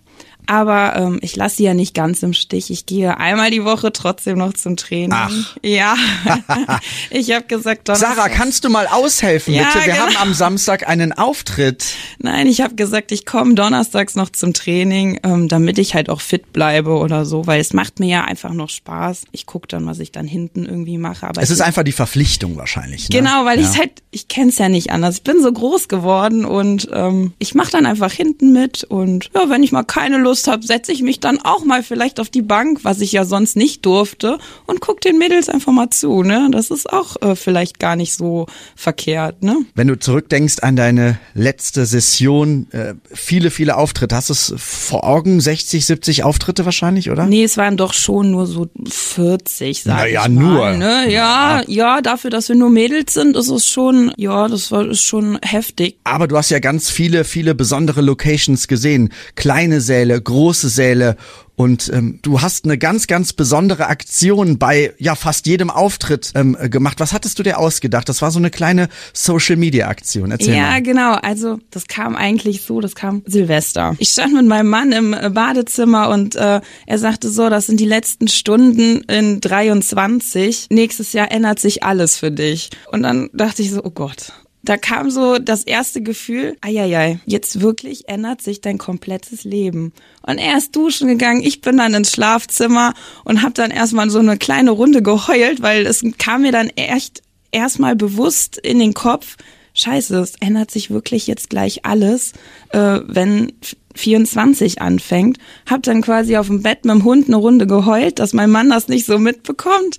Aber 0.47 0.95
ähm, 0.95 1.19
ich 1.21 1.35
lasse 1.35 1.57
sie 1.57 1.63
ja 1.63 1.73
nicht 1.73 1.93
ganz 1.93 2.23
im 2.23 2.33
Stich. 2.33 2.71
Ich 2.71 2.85
gehe 2.85 3.17
einmal 3.17 3.51
die 3.51 3.63
Woche 3.63 3.91
trotzdem 3.91 4.37
noch 4.37 4.53
zum 4.53 4.75
Training. 4.77 5.11
Ach. 5.13 5.57
Ja. 5.63 5.95
ich 7.09 7.31
habe 7.31 7.45
gesagt, 7.45 7.87
Donnerstag. 7.87 8.15
Sarah, 8.15 8.29
kannst 8.29 8.63
du 8.63 8.69
mal 8.69 8.87
aushelfen, 8.87 9.53
Ja, 9.53 9.65
bitte? 9.65 9.85
Wir 9.85 9.93
genau. 9.93 10.05
haben 10.05 10.17
am 10.17 10.33
Samstag 10.33 10.87
einen 10.87 11.13
Auftritt. 11.13 11.85
Nein, 12.19 12.47
ich 12.47 12.61
habe 12.61 12.75
gesagt, 12.75 13.11
ich 13.11 13.25
komme 13.25 13.55
donnerstags 13.55 14.15
noch 14.15 14.29
zum 14.29 14.53
Training, 14.53 15.19
ähm, 15.23 15.47
damit 15.47 15.77
ich 15.77 15.95
halt 15.95 16.09
auch 16.09 16.21
fit 16.21 16.53
bleibe 16.53 16.91
oder 16.91 17.25
so, 17.25 17.47
weil 17.47 17.61
es 17.61 17.73
macht 17.73 17.99
mir 17.99 18.09
ja 18.09 18.23
einfach 18.23 18.53
noch 18.53 18.69
Spaß. 18.69 19.23
Ich 19.31 19.45
guck 19.45 19.67
dann, 19.69 19.85
was 19.85 19.99
ich 19.99 20.11
dann 20.11 20.27
hinten 20.27 20.65
irgendwie 20.65 20.97
mache. 20.97 21.27
Aber 21.27 21.41
Es 21.41 21.49
ist 21.49 21.61
einfach 21.61 21.83
die 21.83 21.91
Verpflichtung 21.91 22.57
wahrscheinlich. 22.57 23.09
Ne? 23.09 23.17
Genau, 23.17 23.45
weil 23.45 23.59
ja. 23.59 23.69
ich 23.69 23.77
halt, 23.77 23.91
ich 24.11 24.27
kenn's 24.27 24.57
ja 24.57 24.69
nicht 24.69 24.91
anders. 24.91 25.15
Ich 25.15 25.23
bin 25.23 25.41
so 25.41 25.51
groß 25.51 25.87
geworden 25.87 26.45
und 26.45 26.89
ähm, 26.93 27.33
ich 27.39 27.55
mache 27.55 27.71
dann 27.71 27.85
einfach 27.85 28.11
hinten 28.11 28.53
mit 28.53 28.83
und 28.83 29.29
ja, 29.33 29.49
wenn 29.49 29.63
ich 29.63 29.71
mal 29.71 29.83
keine 29.83 30.17
Lust 30.17 30.40
habe, 30.47 30.65
setze 30.65 30.91
ich 30.91 31.01
mich 31.01 31.19
dann 31.19 31.39
auch 31.39 31.63
mal 31.65 31.83
vielleicht 31.83 32.19
auf 32.19 32.29
die 32.29 32.41
Bank, 32.41 32.79
was 32.83 33.01
ich 33.01 33.11
ja 33.11 33.25
sonst 33.25 33.55
nicht 33.55 33.85
durfte 33.85 34.37
und 34.65 34.81
guck 34.81 35.01
den 35.01 35.17
Mädels 35.17 35.49
einfach 35.49 35.71
mal 35.71 35.89
zu. 35.89 36.23
Ne, 36.23 36.49
das 36.51 36.71
ist 36.71 36.91
auch 36.91 37.15
äh, 37.21 37.35
vielleicht 37.35 37.79
gar 37.79 37.95
nicht 37.95 38.13
so 38.13 38.45
verkehrt. 38.75 39.43
Ne? 39.43 39.57
Wenn 39.75 39.87
du 39.87 39.97
zurückdenkst 39.97 40.57
an 40.61 40.75
deine 40.75 41.19
letzte 41.33 41.85
Session, 41.85 42.67
äh, 42.71 42.93
viele, 43.13 43.51
viele 43.51 43.77
Auftritte, 43.77 44.15
hast 44.15 44.29
du 44.29 44.33
es 44.33 44.53
vor 44.57 45.03
Augen? 45.03 45.39
60, 45.39 45.85
70 45.85 46.23
Auftritte 46.23 46.65
wahrscheinlich, 46.65 47.09
oder? 47.09 47.25
Nee, 47.25 47.43
es 47.43 47.57
waren 47.57 47.77
doch 47.77 47.93
schon 47.93 48.31
nur 48.31 48.47
so 48.47 48.67
40, 48.87 49.83
sag 49.83 49.97
Naja, 49.97 50.23
ich 50.23 50.29
nur. 50.29 50.57
mal. 50.57 50.77
Ne? 50.77 51.11
Ja, 51.11 51.63
ja, 51.67 52.01
dafür, 52.01 52.29
dass 52.29 52.49
wir 52.49 52.55
nur 52.55 52.69
Mädels 52.69 53.13
sind, 53.13 53.35
ist 53.35 53.49
es 53.49 53.67
schon, 53.67 54.11
ja, 54.17 54.47
das 54.47 54.71
war 54.71 54.87
ist 54.87 55.03
schon 55.03 55.39
heftig. 55.41 55.97
Aber 56.03 56.27
du 56.27 56.37
hast 56.37 56.49
ja 56.49 56.59
ganz 56.59 56.89
viele, 56.89 57.23
viele 57.23 57.55
besondere 57.55 58.01
Locations 58.01 58.67
gesehen. 58.67 59.09
Kleine 59.35 59.81
Säle, 59.81 60.20
große 60.21 60.69
Säle. 60.69 61.17
Und 61.55 61.91
ähm, 61.93 62.17
du 62.23 62.41
hast 62.41 62.65
eine 62.65 62.77
ganz, 62.77 63.05
ganz 63.05 63.33
besondere 63.33 63.85
Aktion 63.85 64.57
bei 64.57 64.93
ja 64.97 65.13
fast 65.13 65.45
jedem 65.45 65.69
Auftritt 65.69 66.31
ähm, 66.33 66.57
äh, 66.59 66.69
gemacht. 66.69 66.99
Was 66.99 67.13
hattest 67.13 67.37
du 67.37 67.43
dir 67.43 67.59
ausgedacht? 67.59 68.09
Das 68.09 68.23
war 68.23 68.31
so 68.31 68.39
eine 68.39 68.49
kleine 68.49 68.89
Social-Media-Aktion. 69.13 70.31
Erzähl 70.31 70.55
ja, 70.55 70.71
mal. 70.71 70.81
genau. 70.81 71.13
Also 71.21 71.59
das 71.69 71.85
kam 71.85 72.15
eigentlich 72.15 72.63
so, 72.63 72.81
das 72.81 72.95
kam 72.95 73.21
Silvester. 73.27 73.95
Ich 73.99 74.09
stand 74.09 74.33
mit 74.33 74.47
meinem 74.47 74.69
Mann 74.69 74.91
im 74.91 75.13
äh, 75.13 75.29
Badezimmer 75.29 76.09
und 76.09 76.35
äh, 76.35 76.61
er 76.87 76.97
sagte 76.97 77.29
so, 77.29 77.47
das 77.49 77.67
sind 77.67 77.79
die 77.79 77.85
letzten 77.85 78.27
Stunden 78.27 79.01
in 79.01 79.39
23. 79.39 80.67
Nächstes 80.71 81.13
Jahr 81.13 81.31
ändert 81.31 81.59
sich 81.59 81.83
alles 81.83 82.17
für 82.17 82.31
dich. 82.31 82.71
Und 82.91 83.03
dann 83.03 83.29
dachte 83.33 83.61
ich 83.61 83.69
so, 83.69 83.83
oh 83.83 83.91
Gott. 83.91 84.33
Da 84.63 84.77
kam 84.77 85.09
so 85.09 85.39
das 85.39 85.63
erste 85.63 86.01
Gefühl, 86.01 86.55
eieiei, 86.61 87.19
jetzt 87.25 87.61
wirklich 87.61 88.07
ändert 88.07 88.41
sich 88.41 88.61
dein 88.61 88.77
komplettes 88.77 89.43
Leben. 89.43 89.91
Und 90.21 90.37
er 90.37 90.57
ist 90.57 90.75
duschen 90.75 91.07
gegangen, 91.07 91.41
ich 91.41 91.61
bin 91.61 91.77
dann 91.77 91.95
ins 91.95 92.11
Schlafzimmer 92.11 92.93
und 93.23 93.41
habe 93.41 93.53
dann 93.53 93.71
erstmal 93.71 94.09
so 94.11 94.19
eine 94.19 94.37
kleine 94.37 94.71
Runde 94.71 95.01
geheult, 95.01 95.61
weil 95.61 95.87
es 95.87 96.03
kam 96.19 96.43
mir 96.43 96.51
dann 96.51 96.69
echt 96.69 97.23
erstmal 97.51 97.95
bewusst 97.95 98.57
in 98.57 98.77
den 98.77 98.93
Kopf, 98.93 99.37
scheiße, 99.73 100.19
es 100.19 100.35
ändert 100.39 100.71
sich 100.71 100.91
wirklich 100.91 101.27
jetzt 101.27 101.49
gleich 101.49 101.85
alles, 101.85 102.33
äh, 102.69 102.99
wenn 103.05 103.53
24 103.95 104.81
anfängt. 104.81 105.37
Hab 105.69 105.83
dann 105.83 106.01
quasi 106.01 106.37
auf 106.37 106.47
dem 106.47 106.61
Bett 106.61 106.85
mit 106.85 106.93
dem 106.93 107.03
Hund 107.03 107.27
eine 107.27 107.35
Runde 107.35 107.67
geheult, 107.67 108.19
dass 108.19 108.33
mein 108.33 108.49
Mann 108.49 108.69
das 108.69 108.87
nicht 108.87 109.05
so 109.05 109.17
mitbekommt. 109.17 109.97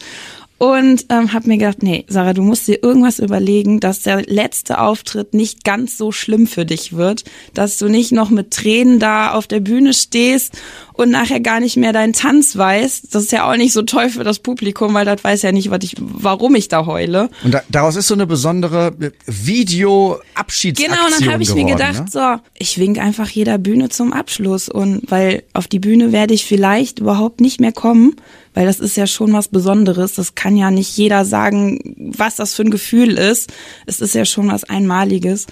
Und 0.62 1.06
ähm, 1.08 1.32
hab 1.32 1.44
mir 1.44 1.58
gedacht, 1.58 1.82
nee, 1.82 2.04
Sarah, 2.06 2.34
du 2.34 2.42
musst 2.42 2.68
dir 2.68 2.84
irgendwas 2.84 3.18
überlegen, 3.18 3.80
dass 3.80 4.02
der 4.02 4.22
letzte 4.22 4.78
Auftritt 4.78 5.34
nicht 5.34 5.64
ganz 5.64 5.98
so 5.98 6.12
schlimm 6.12 6.46
für 6.46 6.64
dich 6.64 6.92
wird, 6.92 7.24
dass 7.52 7.78
du 7.78 7.88
nicht 7.88 8.12
noch 8.12 8.30
mit 8.30 8.52
Tränen 8.52 9.00
da 9.00 9.32
auf 9.32 9.48
der 9.48 9.58
Bühne 9.58 9.92
stehst 9.92 10.56
und 10.92 11.10
nachher 11.10 11.40
gar 11.40 11.58
nicht 11.58 11.76
mehr 11.76 11.92
deinen 11.92 12.12
Tanz 12.12 12.56
weißt. 12.56 13.12
Das 13.12 13.24
ist 13.24 13.32
ja 13.32 13.50
auch 13.50 13.56
nicht 13.56 13.72
so 13.72 13.82
toll 13.82 14.08
für 14.08 14.22
das 14.22 14.38
Publikum, 14.38 14.94
weil 14.94 15.04
das 15.04 15.24
weiß 15.24 15.42
ja 15.42 15.50
nicht, 15.50 15.70
was 15.70 15.82
ich, 15.82 15.96
warum 15.98 16.54
ich 16.54 16.68
da 16.68 16.86
heule. 16.86 17.28
Und 17.42 17.54
da, 17.54 17.62
daraus 17.68 17.96
ist 17.96 18.06
so 18.06 18.14
eine 18.14 18.28
besondere 18.28 18.94
Video-Abschiedsaktion 19.26 20.96
Genau, 20.96 21.06
und 21.08 21.20
dann 21.20 21.32
habe 21.32 21.42
ich 21.42 21.52
mir 21.56 21.64
gedacht, 21.64 22.04
ne? 22.04 22.06
so, 22.08 22.36
ich 22.56 22.78
wink 22.78 23.00
einfach 23.00 23.28
jeder 23.28 23.58
Bühne 23.58 23.88
zum 23.88 24.12
Abschluss 24.12 24.68
und 24.68 25.10
weil 25.10 25.42
auf 25.54 25.66
die 25.66 25.80
Bühne 25.80 26.12
werde 26.12 26.34
ich 26.34 26.44
vielleicht 26.44 27.00
überhaupt 27.00 27.40
nicht 27.40 27.60
mehr 27.60 27.72
kommen, 27.72 28.14
weil 28.54 28.66
das 28.66 28.80
ist 28.80 28.96
ja 28.96 29.06
schon 29.06 29.32
was 29.32 29.48
Besonderes. 29.48 30.14
Das 30.14 30.34
kann 30.34 30.56
ja 30.56 30.70
nicht 30.70 30.96
jeder 30.96 31.24
sagen, 31.24 31.78
was 31.96 32.36
das 32.36 32.54
für 32.54 32.62
ein 32.62 32.70
Gefühl 32.70 33.18
ist. 33.18 33.50
Es 33.86 34.00
ist 34.00 34.14
ja 34.14 34.24
schon 34.24 34.50
was 34.50 34.64
Einmaliges. 34.64 35.46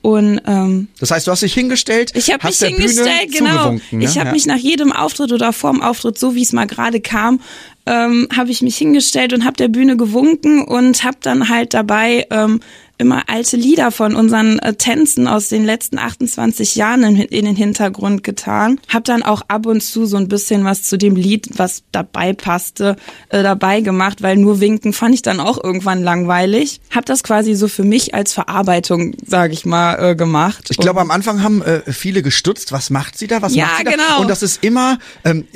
Und 0.00 0.40
ähm, 0.46 0.88
Das 1.00 1.10
heißt, 1.10 1.26
du 1.26 1.32
hast 1.32 1.42
dich 1.42 1.54
hingestellt, 1.54 2.12
ich 2.14 2.32
habe 2.32 2.46
mich 2.46 2.58
hingestellt, 2.58 3.32
Bühne 3.32 3.50
genau. 3.50 3.72
ne? 3.72 3.80
Ich 4.04 4.16
habe 4.16 4.28
Ja. 4.28 4.32
mich 4.32 4.46
nach 4.46 4.56
jedem 4.56 4.92
Auftritt 4.92 5.32
oder 5.32 5.52
vorm 5.52 5.82
Auftritt, 5.82 6.16
so 6.18 6.36
wie 6.36 6.42
es 6.42 6.52
mal 6.52 6.66
gerade 6.66 7.00
kam, 7.00 7.40
ähm, 7.84 8.28
habe 8.34 8.50
ich 8.50 8.62
mich 8.62 8.76
hingestellt 8.76 9.32
und 9.32 9.44
habe 9.44 9.56
der 9.56 9.66
Bühne 9.68 9.96
gewunken 9.96 10.62
und 10.62 11.02
habe 11.02 11.16
dann 11.20 11.48
halt 11.48 11.74
dabei 11.74 12.26
ähm, 12.30 12.60
immer 12.98 13.24
alte 13.28 13.56
Lieder 13.56 13.90
von 13.90 14.14
unseren 14.14 14.58
äh, 14.58 14.74
Tänzen 14.74 15.26
aus 15.28 15.48
den 15.48 15.64
letzten 15.64 15.98
28 15.98 16.74
Jahren 16.74 17.02
in, 17.04 17.16
in 17.16 17.44
den 17.44 17.56
Hintergrund 17.56 18.24
getan. 18.24 18.80
Hab 18.88 19.04
dann 19.04 19.22
auch 19.22 19.42
ab 19.48 19.66
und 19.66 19.80
zu 19.82 20.04
so 20.06 20.16
ein 20.16 20.28
bisschen 20.28 20.64
was 20.64 20.82
zu 20.82 20.98
dem 20.98 21.16
Lied, 21.16 21.48
was 21.58 21.82
dabei 21.92 22.32
passte, 22.32 22.96
äh, 23.28 23.42
dabei 23.42 23.80
gemacht, 23.80 24.22
weil 24.22 24.36
nur 24.36 24.60
winken 24.60 24.92
fand 24.92 25.14
ich 25.14 25.22
dann 25.22 25.40
auch 25.40 25.62
irgendwann 25.62 26.02
langweilig. 26.02 26.80
Hab 26.90 27.06
das 27.06 27.22
quasi 27.22 27.54
so 27.54 27.68
für 27.68 27.84
mich 27.84 28.14
als 28.14 28.32
Verarbeitung, 28.32 29.14
sage 29.24 29.52
ich 29.52 29.64
mal, 29.64 29.94
äh, 30.10 30.16
gemacht. 30.16 30.66
Ich 30.70 30.76
glaube, 30.76 31.00
am 31.00 31.10
Anfang 31.10 31.42
haben 31.42 31.62
äh, 31.62 31.80
viele 31.92 32.22
gestutzt, 32.22 32.72
was 32.72 32.90
macht 32.90 33.16
sie 33.16 33.26
da, 33.28 33.42
was 33.42 33.54
Ja, 33.54 33.66
macht 33.66 33.78
sie 33.78 33.84
da? 33.84 33.90
genau. 33.92 34.20
Und 34.22 34.28
das 34.28 34.42
ist 34.42 34.64
immer, 34.64 34.98
ähm, 35.24 35.46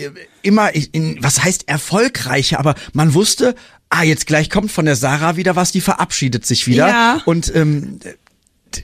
immer, 0.43 0.75
in, 0.75 1.19
was 1.21 1.43
heißt 1.43 1.69
erfolgreicher, 1.69 2.59
aber 2.59 2.75
man 2.93 3.15
wusste, 3.15 3.55
ah, 3.93 4.03
jetzt 4.03 4.27
gleich 4.27 4.51
kommt 4.51 4.71
von 4.73 4.85
der 4.85 4.97
Sarah 4.97 5.37
wieder 5.37 5.55
was, 5.55 5.71
die 5.71 5.81
verabschiedet 5.81 6.47
sich 6.47 6.67
wieder. 6.67 6.89
Ja. 6.89 7.23
Und 7.25 7.55
ähm, 7.55 8.01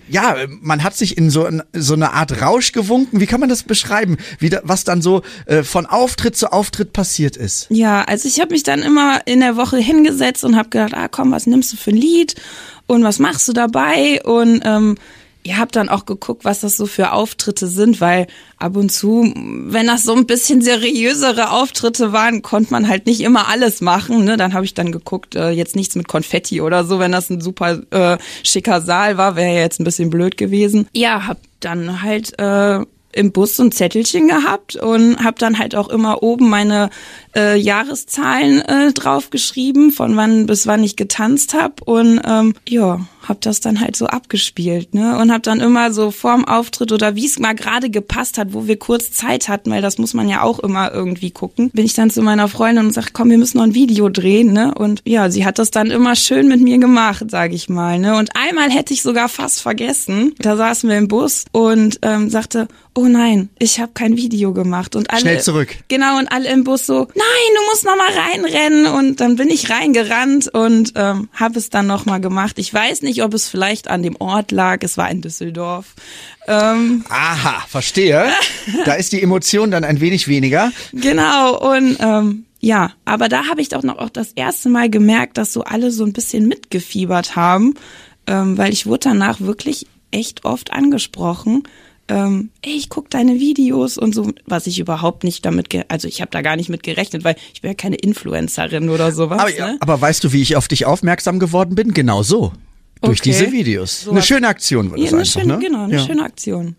ja, 0.09 0.37
man 0.61 0.85
hat 0.85 0.97
sich 0.97 1.17
in 1.17 1.31
so, 1.31 1.49
so 1.73 1.95
eine 1.95 2.13
Art 2.13 2.43
Rausch 2.43 2.73
gewunken. 2.73 3.21
Wie 3.21 3.27
kann 3.27 3.41
man 3.41 3.49
das 3.49 3.63
beschreiben? 3.63 4.19
Wie 4.39 4.51
da, 4.51 4.61
was 4.65 4.85
dann 4.85 5.01
so 5.01 5.23
äh, 5.47 5.63
von 5.63 5.87
Auftritt 5.87 6.37
zu 6.37 6.53
Auftritt 6.53 6.93
passiert 6.93 7.37
ist? 7.39 7.67
Ja, 7.71 8.05
also 8.05 8.29
ich 8.29 8.39
habe 8.39 8.53
mich 8.53 8.63
dann 8.63 8.83
immer 8.83 9.27
in 9.27 9.41
der 9.41 9.57
Woche 9.57 9.79
hingesetzt 9.79 10.45
und 10.45 10.57
habe 10.57 10.69
gedacht, 10.69 10.93
ah 10.95 11.09
komm, 11.09 11.33
was 11.33 11.47
nimmst 11.47 11.73
du 11.73 11.77
für 11.79 11.91
ein 11.91 11.97
Lied 11.97 12.35
und 12.87 13.03
was 13.03 13.19
machst 13.19 13.49
du 13.49 13.55
dabei? 13.55 14.21
Und 14.25 14.61
ähm, 14.65 14.97
ihr 15.49 15.57
habt 15.57 15.77
dann 15.77 15.89
auch 15.89 16.05
geguckt, 16.05 16.45
was 16.45 16.61
das 16.61 16.77
so 16.77 16.85
für 16.85 17.13
Auftritte 17.13 17.69
sind, 17.69 18.03
weil 18.03 18.27
ab 18.59 18.77
und 18.77 18.93
zu, 18.93 19.33
wenn 19.35 19.87
das 19.87 20.03
so 20.03 20.15
ein 20.15 20.27
bisschen 20.27 20.61
seriösere 20.61 21.51
Auftritte 21.51 22.13
waren, 22.13 22.43
konnte 22.43 22.71
man 22.71 22.87
halt 22.87 23.07
nicht 23.07 23.23
immer 23.23 23.49
alles 23.49 23.81
machen. 23.81 24.25
Ne? 24.25 24.37
Dann 24.37 24.53
habe 24.53 24.67
ich 24.67 24.75
dann 24.75 24.93
geguckt, 24.93 25.37
äh, 25.37 25.49
jetzt 25.49 25.75
nichts 25.75 25.95
mit 25.95 26.07
Konfetti 26.07 26.61
oder 26.61 26.85
so, 26.85 26.99
wenn 26.99 27.13
das 27.13 27.31
ein 27.31 27.41
super 27.41 27.81
äh, 27.91 28.19
schicker 28.43 28.83
Saal 28.83 29.17
war, 29.17 29.37
wäre 29.37 29.55
ja 29.55 29.61
jetzt 29.61 29.81
ein 29.81 29.85
bisschen 29.85 30.11
blöd 30.11 30.37
gewesen. 30.37 30.87
Ja, 30.93 31.27
hab 31.27 31.39
dann 31.61 32.03
halt 32.03 32.39
äh, 32.39 32.81
im 33.13 33.33
Bus 33.33 33.57
so 33.57 33.63
ein 33.63 33.73
Zettelchen 33.73 34.29
gehabt 34.29 34.77
und 34.77 35.25
habe 35.25 35.39
dann 35.39 35.59
halt 35.59 35.75
auch 35.75 35.89
immer 35.89 36.23
oben 36.23 36.51
meine 36.51 36.91
äh, 37.35 37.57
Jahreszahlen 37.57 38.61
äh, 38.61 38.93
draufgeschrieben, 38.93 39.93
von 39.93 40.17
wann 40.17 40.47
bis 40.47 40.67
wann 40.67 40.85
ich 40.85 40.97
getanzt 40.97 41.55
habe 41.55 41.85
und 41.85 42.21
ähm, 42.25 42.55
ja, 42.69 43.01
habe 43.29 43.41
das 43.43 43.61
dann 43.61 43.81
halt 43.81 43.97
so 43.97 44.07
abgespielt, 44.07 44.95
ne? 44.95 45.19
Und 45.19 45.31
habe 45.31 45.43
dann 45.43 45.61
immer 45.61 45.93
so 45.93 46.11
vorm 46.11 46.45
Auftritt 46.45 46.93
oder 46.93 47.15
wie 47.15 47.27
es 47.27 47.39
mal 47.39 47.55
gerade 47.55 47.91
gepasst 47.91 48.39
hat, 48.39 48.53
wo 48.53 48.67
wir 48.67 48.79
kurz 48.79 49.13
Zeit 49.13 49.49
hatten, 49.49 49.71
weil 49.71 49.83
das 49.83 49.99
muss 49.99 50.15
man 50.15 50.29
ja 50.29 50.43
auch 50.43 50.59
immer 50.61 50.93
irgendwie 50.93 51.31
gucken, 51.31 51.71
bin 51.71 51.85
ich 51.85 51.95
dann 51.95 52.11
zu 52.11 52.23
meiner 52.23 52.49
Freundin 52.49 52.87
und 52.87 52.93
sag, 52.93 53.13
komm, 53.13 53.31
wir 53.31 53.39
müssen 53.39 53.59
noch 53.59 53.65
ein 53.65 53.75
Video 53.75 54.09
drehen, 54.09 54.53
ne? 54.53 54.75
Und 54.75 55.03
ja, 55.05 55.31
sie 55.31 55.45
hat 55.45 55.59
das 55.59 55.71
dann 55.71 55.91
immer 55.91 56.17
schön 56.17 56.49
mit 56.49 56.61
mir 56.61 56.79
gemacht, 56.79 57.31
sage 57.31 57.55
ich 57.55 57.69
mal, 57.69 57.99
ne? 57.99 58.17
Und 58.17 58.31
einmal 58.35 58.71
hätte 58.71 58.95
ich 58.95 59.03
sogar 59.03 59.29
fast 59.29 59.61
vergessen. 59.61 60.35
Da 60.39 60.57
saßen 60.57 60.89
wir 60.89 60.97
im 60.97 61.09
Bus 61.09 61.45
und 61.53 61.99
ähm, 62.03 62.31
sagte, 62.31 62.69
oh 62.95 63.07
nein, 63.07 63.49
ich 63.59 63.79
habe 63.79 63.93
kein 63.95 64.17
Video 64.17 64.53
gemacht 64.53 64.97
und 64.97 65.11
alle 65.11 65.21
Schnell 65.21 65.41
zurück. 65.41 65.77
Genau 65.89 66.19
und 66.19 66.33
alle 66.33 66.51
im 66.51 66.65
Bus 66.65 66.87
so, 66.87 67.09
nein, 67.19 67.55
du 67.57 67.71
musst 67.71 67.85
noch 67.85 67.97
mal 67.97 68.13
reinrennen 68.13 68.87
und 68.87 69.21
dann 69.21 69.37
bin 69.37 69.51
ich 69.51 69.71
reingerannt 69.71 70.49
und 70.49 70.93
ähm, 70.95 71.29
habe 71.33 71.59
es 71.59 71.71
dann 71.71 71.87
noch 71.87 72.07
mal 72.07 72.21
gemacht. 72.21 72.59
Ich 72.59 72.73
weiß 72.73 73.03
nicht, 73.03 73.23
ob 73.23 73.35
es 73.35 73.49
vielleicht 73.49 73.89
an 73.89 74.03
dem 74.03 74.17
Ort 74.19 74.53
lag. 74.53 74.79
Es 74.83 74.97
war 74.97 75.11
in 75.11 75.21
Düsseldorf. 75.21 75.95
Ähm, 76.47 77.05
Aha, 77.09 77.65
verstehe. 77.69 78.31
da 78.85 78.95
ist 78.95 79.13
die 79.13 79.23
Emotion 79.23 79.71
dann 79.71 79.85
ein 79.85 80.01
wenig 80.01 80.29
weniger. 80.29 80.73
Genau, 80.93 81.59
und 81.59 81.97
ähm, 82.01 82.47
ja, 82.61 82.93
aber 83.05 83.29
da 83.29 83.47
habe 83.47 83.61
ich 83.61 83.69
doch 83.69 83.83
noch 83.83 83.99
auch 83.99 84.11
das 84.11 84.33
erste 84.33 84.69
Mal 84.69 84.91
gemerkt, 84.91 85.39
dass 85.39 85.53
so 85.53 85.63
alle 85.63 85.91
so 85.91 86.05
ein 86.05 86.13
bisschen 86.13 86.49
mitgefiebert 86.49 87.37
haben, 87.37 87.75
ähm, 88.27 88.59
weil 88.59 88.73
ich 88.73 88.87
wurde 88.87 89.11
danach 89.11 89.41
wirklich 89.41 89.87
echt 90.11 90.45
oft 90.45 90.73
angesprochen. 90.73 91.65
Ähm, 92.09 92.51
ey, 92.63 92.73
ich 92.73 92.89
guck 92.89 93.11
deine 93.11 93.39
Videos 93.39 93.99
und 93.99 94.15
so, 94.15 94.33
was 94.47 94.67
ich 94.67 94.79
überhaupt 94.79 95.25
nicht 95.25 95.45
damit, 95.45 95.69
ge 95.69 95.85
also 95.89 96.09
ich 96.09 96.21
habe 96.21 96.31
da 96.31 96.41
gar 96.41 96.57
nicht 96.57 96.71
mit 96.71 96.83
gerechnet, 96.83 97.23
weil 97.25 97.37
ich 97.53 97.61
bin 97.61 97.71
ja 97.71 97.75
keine 97.75 97.97
Influencerin 97.97 98.89
oder 98.89 99.13
sowas. 99.13 99.41
Aber, 99.41 99.51
ne? 99.51 99.77
aber 99.81 100.01
weißt 100.01 100.25
du, 100.25 100.33
wie 100.33 100.41
ich 100.41 100.57
auf 100.57 100.69
dich 100.69 100.87
aufmerksam 100.87 101.39
geworden 101.39 101.75
bin? 101.75 101.93
Genau 101.93 102.23
so. 102.23 102.53
Durch 103.03 103.21
Okay. 103.21 103.31
diese 103.31 103.53
Videos. 103.53 104.03
So 104.03 104.11
eine 104.11 104.23
schöne 104.23 104.49
Aktion 104.49 104.91
wird 104.91 105.01
Ja, 105.01 105.05
das 105.07 105.13
eine 105.13 105.21
einfach, 105.23 105.41
schöne, 105.41 105.53
ne? 105.55 105.59
genau, 105.61 105.85
eine 105.85 105.95
Ja. 105.97 106.07
schöne 106.07 106.23
Aktion. 106.25 106.77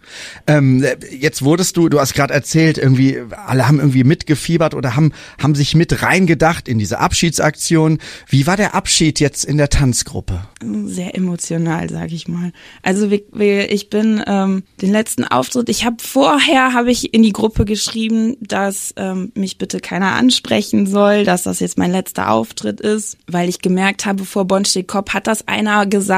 Ähm, 0.48 0.86
jetzt 1.12 1.44
wurdest 1.44 1.78
du, 1.78 1.90
du 1.90 2.00
hast 2.00 2.14
gerade 2.14 2.34
erzählt, 2.34 2.78
irgendwie 2.78 3.20
alle 3.46 3.68
haben 3.68 3.80
irgendwie 3.80 4.04
mitgefiebert 4.04 4.74
oder 4.74 4.96
haben 4.96 5.14
haben 5.42 5.56
sich 5.56 5.76
mit 5.76 6.02
reingedacht 6.02 6.68
in 6.68 6.78
diese 6.80 7.00
Abschiedsaktion. 7.00 8.00
Wie 8.28 8.48
war 8.48 8.58
der 8.58 8.76
Abschied 8.76 9.20
jetzt 9.20 9.46
in 9.46 9.58
der 9.58 9.70
Tanzgruppe? 9.70 10.42
sehr 10.86 11.16
emotional, 11.16 11.90
sag 11.90 12.12
ich 12.12 12.28
mal. 12.28 12.52
Also 12.84 13.10
wir, 13.10 13.22
wir, 13.32 13.72
ich 13.72 13.90
bin 13.90 14.22
ähm, 14.28 14.64
den 14.82 14.92
letzten 14.92 15.24
Auftritt, 15.24 15.70
ich 15.70 15.86
habe 15.86 15.96
vorher 16.02 16.74
habe 16.74 16.92
ich 16.92 17.14
in 17.14 17.24
die 17.24 17.32
Gruppe 17.32 17.64
geschrieben, 17.64 18.36
dass 18.42 18.94
ähm, 18.98 19.32
mich 19.36 19.58
bitte 19.58 19.80
keiner 19.80 20.14
ansprechen 20.16 20.86
soll, 20.86 21.24
dass 21.24 21.44
das 21.44 21.62
jetzt 21.62 21.78
mein 21.78 21.92
letzter 21.94 22.30
Auftritt 22.30 22.82
ist, 22.82 23.18
weil 23.28 23.48
ich 23.48 23.60
gemerkt 23.62 24.06
habe, 24.06 24.26
vor 24.26 24.44
Bonn 24.46 24.66
steht 24.66 24.90
Kopf, 24.90 25.14
hat 25.14 25.28
das 25.28 25.48
einer 25.48 25.86
gesagt, 25.86 26.09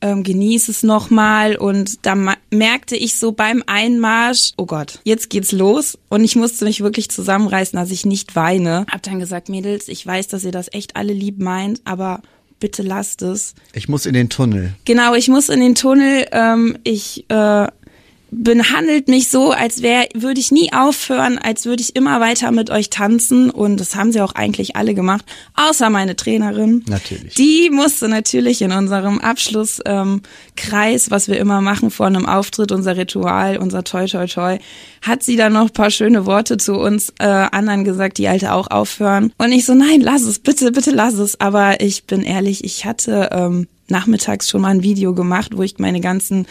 ähm, 0.00 0.22
genieß 0.22 0.68
es 0.68 0.82
nochmal 0.82 1.56
und 1.56 2.06
da 2.06 2.14
merkte 2.50 2.96
ich 2.96 3.16
so 3.16 3.32
beim 3.32 3.62
Einmarsch, 3.66 4.52
oh 4.56 4.66
Gott, 4.66 5.00
jetzt 5.04 5.30
geht's 5.30 5.52
los 5.52 5.98
und 6.08 6.24
ich 6.24 6.36
musste 6.36 6.64
mich 6.64 6.80
wirklich 6.80 7.10
zusammenreißen, 7.10 7.76
dass 7.78 7.90
ich 7.90 8.06
nicht 8.06 8.36
weine. 8.36 8.86
Hab 8.90 9.02
dann 9.02 9.18
gesagt, 9.18 9.48
Mädels, 9.48 9.88
ich 9.88 10.06
weiß, 10.06 10.28
dass 10.28 10.44
ihr 10.44 10.52
das 10.52 10.72
echt 10.72 10.96
alle 10.96 11.12
lieb 11.12 11.40
meint, 11.40 11.80
aber 11.84 12.22
bitte 12.60 12.82
lasst 12.82 13.22
es. 13.22 13.54
Ich 13.72 13.88
muss 13.88 14.06
in 14.06 14.14
den 14.14 14.28
Tunnel. 14.28 14.74
Genau, 14.84 15.14
ich 15.14 15.28
muss 15.28 15.48
in 15.48 15.60
den 15.60 15.74
Tunnel. 15.74 16.26
Ähm, 16.30 16.78
ich 16.84 17.24
äh, 17.28 17.66
behandelt 18.30 19.08
mich 19.08 19.28
so, 19.28 19.50
als 19.50 19.82
wäre, 19.82 20.08
würde 20.14 20.40
ich 20.40 20.52
nie 20.52 20.72
aufhören, 20.72 21.38
als 21.38 21.66
würde 21.66 21.82
ich 21.82 21.96
immer 21.96 22.20
weiter 22.20 22.52
mit 22.52 22.70
euch 22.70 22.90
tanzen. 22.90 23.50
Und 23.50 23.78
das 23.78 23.96
haben 23.96 24.12
sie 24.12 24.20
auch 24.20 24.34
eigentlich 24.34 24.76
alle 24.76 24.94
gemacht, 24.94 25.24
außer 25.54 25.90
meine 25.90 26.16
Trainerin. 26.16 26.84
Natürlich. 26.88 27.34
Die 27.34 27.70
musste 27.70 28.08
natürlich 28.08 28.62
in 28.62 28.72
unserem 28.72 29.18
Abschlusskreis, 29.20 29.82
ähm, 29.86 30.22
Kreis, 30.56 31.10
was 31.10 31.28
wir 31.28 31.38
immer 31.38 31.60
machen 31.60 31.90
vor 31.90 32.06
einem 32.06 32.26
Auftritt, 32.26 32.70
unser 32.70 32.96
Ritual, 32.96 33.56
unser 33.56 33.82
Toi 33.82 34.06
Toi 34.06 34.26
Toi, 34.26 34.58
hat 35.02 35.22
sie 35.22 35.36
dann 35.36 35.54
noch 35.54 35.62
ein 35.62 35.72
paar 35.72 35.90
schöne 35.90 36.26
Worte 36.26 36.56
zu 36.58 36.74
uns 36.74 37.12
äh, 37.18 37.24
anderen 37.24 37.84
gesagt, 37.84 38.18
die 38.18 38.28
alte 38.28 38.52
auch 38.52 38.70
aufhören. 38.70 39.32
Und 39.38 39.52
ich 39.52 39.64
so, 39.64 39.74
nein, 39.74 40.00
lass 40.00 40.22
es, 40.22 40.38
bitte, 40.38 40.70
bitte 40.72 40.90
lass 40.90 41.14
es. 41.14 41.40
Aber 41.40 41.80
ich 41.80 42.04
bin 42.04 42.22
ehrlich, 42.22 42.64
ich 42.64 42.84
hatte 42.84 43.30
ähm, 43.32 43.66
nachmittags 43.88 44.48
schon 44.48 44.60
mal 44.60 44.68
ein 44.68 44.82
Video 44.82 45.14
gemacht, 45.14 45.56
wo 45.56 45.62
ich 45.62 45.78
meine 45.78 46.00
ganzen 46.00 46.46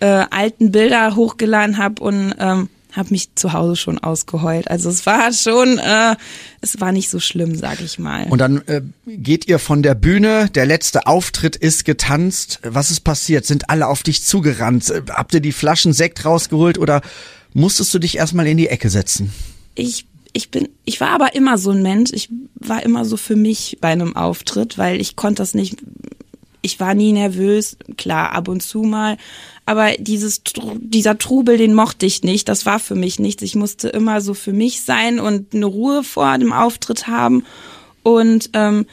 äh, 0.00 0.24
alten 0.30 0.72
Bilder 0.72 1.16
hochgeladen 1.16 1.78
habe 1.78 2.02
und 2.02 2.34
ähm, 2.38 2.68
habe 2.92 3.10
mich 3.10 3.34
zu 3.34 3.52
Hause 3.52 3.76
schon 3.76 3.98
ausgeheult. 3.98 4.70
Also 4.70 4.88
es 4.88 5.04
war 5.06 5.32
schon, 5.32 5.78
äh, 5.78 6.16
es 6.60 6.80
war 6.80 6.92
nicht 6.92 7.10
so 7.10 7.20
schlimm, 7.20 7.54
sag 7.54 7.80
ich 7.80 7.98
mal. 7.98 8.26
Und 8.28 8.38
dann 8.38 8.62
äh, 8.66 8.80
geht 9.06 9.46
ihr 9.46 9.58
von 9.58 9.82
der 9.82 9.94
Bühne, 9.94 10.48
der 10.50 10.66
letzte 10.66 11.06
Auftritt 11.06 11.54
ist 11.56 11.84
getanzt. 11.84 12.60
Was 12.62 12.90
ist 12.90 13.00
passiert? 13.00 13.46
Sind 13.46 13.70
alle 13.70 13.86
auf 13.86 14.02
dich 14.02 14.24
zugerannt? 14.24 14.90
Äh, 14.90 15.02
Habt 15.10 15.34
ihr 15.34 15.40
die 15.40 15.52
Flaschen 15.52 15.92
Sekt 15.92 16.24
rausgeholt 16.24 16.78
oder 16.78 17.02
musstest 17.54 17.92
du 17.94 17.98
dich 17.98 18.16
erstmal 18.16 18.46
in 18.46 18.56
die 18.56 18.68
Ecke 18.68 18.90
setzen? 18.90 19.32
ich 19.74 20.06
ich 20.32 20.50
bin 20.50 20.68
ich 20.84 21.00
war 21.00 21.10
aber 21.10 21.34
immer 21.34 21.56
so 21.56 21.70
ein 21.70 21.82
Mensch 21.82 22.10
ich 22.12 22.28
war 22.56 22.82
immer 22.82 23.04
so 23.04 23.16
für 23.16 23.36
mich 23.36 23.78
bei 23.80 23.88
einem 23.88 24.16
Auftritt 24.16 24.76
weil 24.76 25.00
ich 25.00 25.16
konnte 25.16 25.40
das 25.42 25.54
nicht 25.54 25.76
ich 26.62 26.80
war 26.80 26.94
nie 26.94 27.12
nervös 27.12 27.76
klar 27.96 28.32
ab 28.32 28.48
und 28.48 28.60
zu 28.60 28.82
mal 28.82 29.16
aber 29.68 29.92
dieses 29.98 30.40
dieser 30.80 31.18
Trubel 31.18 31.58
den 31.58 31.74
mochte 31.74 32.06
ich 32.06 32.22
nicht. 32.22 32.48
Das 32.48 32.64
war 32.64 32.78
für 32.78 32.94
mich 32.94 33.18
nichts. 33.18 33.42
Ich 33.42 33.54
musste 33.54 33.90
immer 33.90 34.22
so 34.22 34.32
für 34.32 34.54
mich 34.54 34.80
sein 34.80 35.20
und 35.20 35.54
eine 35.54 35.66
Ruhe 35.66 36.02
vor 36.04 36.38
dem 36.38 36.54
Auftritt 36.54 37.06
haben. 37.06 37.44
Und 38.02 38.48
ähm, 38.54 38.86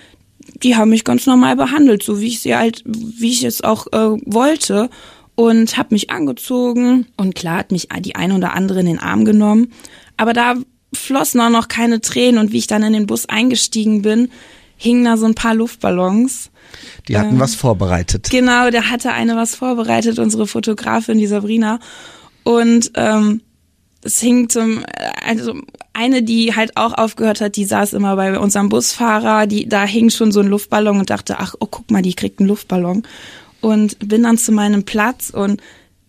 die 0.64 0.76
haben 0.76 0.90
mich 0.90 1.06
ganz 1.06 1.28
normal 1.28 1.56
behandelt, 1.56 2.04
so 2.04 2.20
wie 2.20 2.28
ich 2.28 2.42
sie 2.42 2.58
halt, 2.58 2.84
wie 2.86 3.32
ich 3.32 3.46
es 3.46 3.64
auch 3.64 3.88
äh, 3.94 4.18
wollte. 4.26 4.90
Und 5.36 5.78
habe 5.78 5.96
mich 5.96 6.10
angezogen. 6.10 7.08
Und 7.16 7.36
klar 7.36 7.60
hat 7.60 7.72
mich 7.72 7.88
die 8.02 8.18
ein 8.18 8.34
oder 8.34 8.52
andere 8.52 8.82
in 8.82 8.88
den 8.88 9.00
Arm 9.00 9.24
genommen, 9.24 9.72
aber 10.18 10.34
da 10.34 10.56
flossen 10.94 11.40
auch 11.40 11.50
noch 11.50 11.70
keine 11.70 12.02
Tränen. 12.02 12.38
Und 12.38 12.52
wie 12.52 12.58
ich 12.58 12.68
dann 12.68 12.84
in 12.84 12.92
den 12.92 13.08
Bus 13.08 13.30
eingestiegen 13.30 14.02
bin, 14.02 14.30
hingen 14.78 15.06
da 15.06 15.18
so 15.18 15.26
ein 15.26 15.36
paar 15.36 15.56
Luftballons. 15.56 16.52
Die 17.08 17.18
hatten 17.18 17.40
was 17.40 17.56
vorbereitet. 17.56 18.30
Genau, 18.30 18.70
da 18.70 18.84
hatte 18.84 19.12
eine 19.12 19.36
was 19.36 19.56
vorbereitet, 19.56 20.20
unsere 20.20 20.48
Fotografin, 20.48 21.18
die 21.18 21.28
Sabrina. 21.28 21.80
Und 22.44 22.92
ähm, 22.96 23.42
es 24.02 24.20
hing 24.20 24.50
zum, 24.50 24.84
also 25.26 25.56
eine, 25.94 26.24
die 26.24 26.56
halt 26.56 26.78
auch 26.78 26.94
aufgehört 26.94 27.42
hat, 27.42 27.56
die 27.56 27.66
saß 27.66 27.94
immer 27.94 28.16
bei 28.16 28.38
unserem 28.38 28.70
Busfahrer, 28.70 29.48
die, 29.48 29.68
da 29.68 29.84
hing 29.84 30.10
schon 30.10 30.32
so 30.32 30.42
ein 30.42 30.48
Luftballon 30.48 31.00
und 31.00 31.10
dachte, 31.10 31.40
ach, 31.40 31.56
oh, 31.60 31.68
guck 31.70 31.90
mal, 31.90 32.02
die 32.02 32.14
kriegt 32.14 32.40
einen 32.40 32.50
Luftballon. 32.50 33.04
Und 33.62 33.98
bin 34.08 34.24
dann 34.24 34.38
zu 34.38 34.52
meinem 34.52 34.84
Platz 34.84 35.32
und 35.32 35.62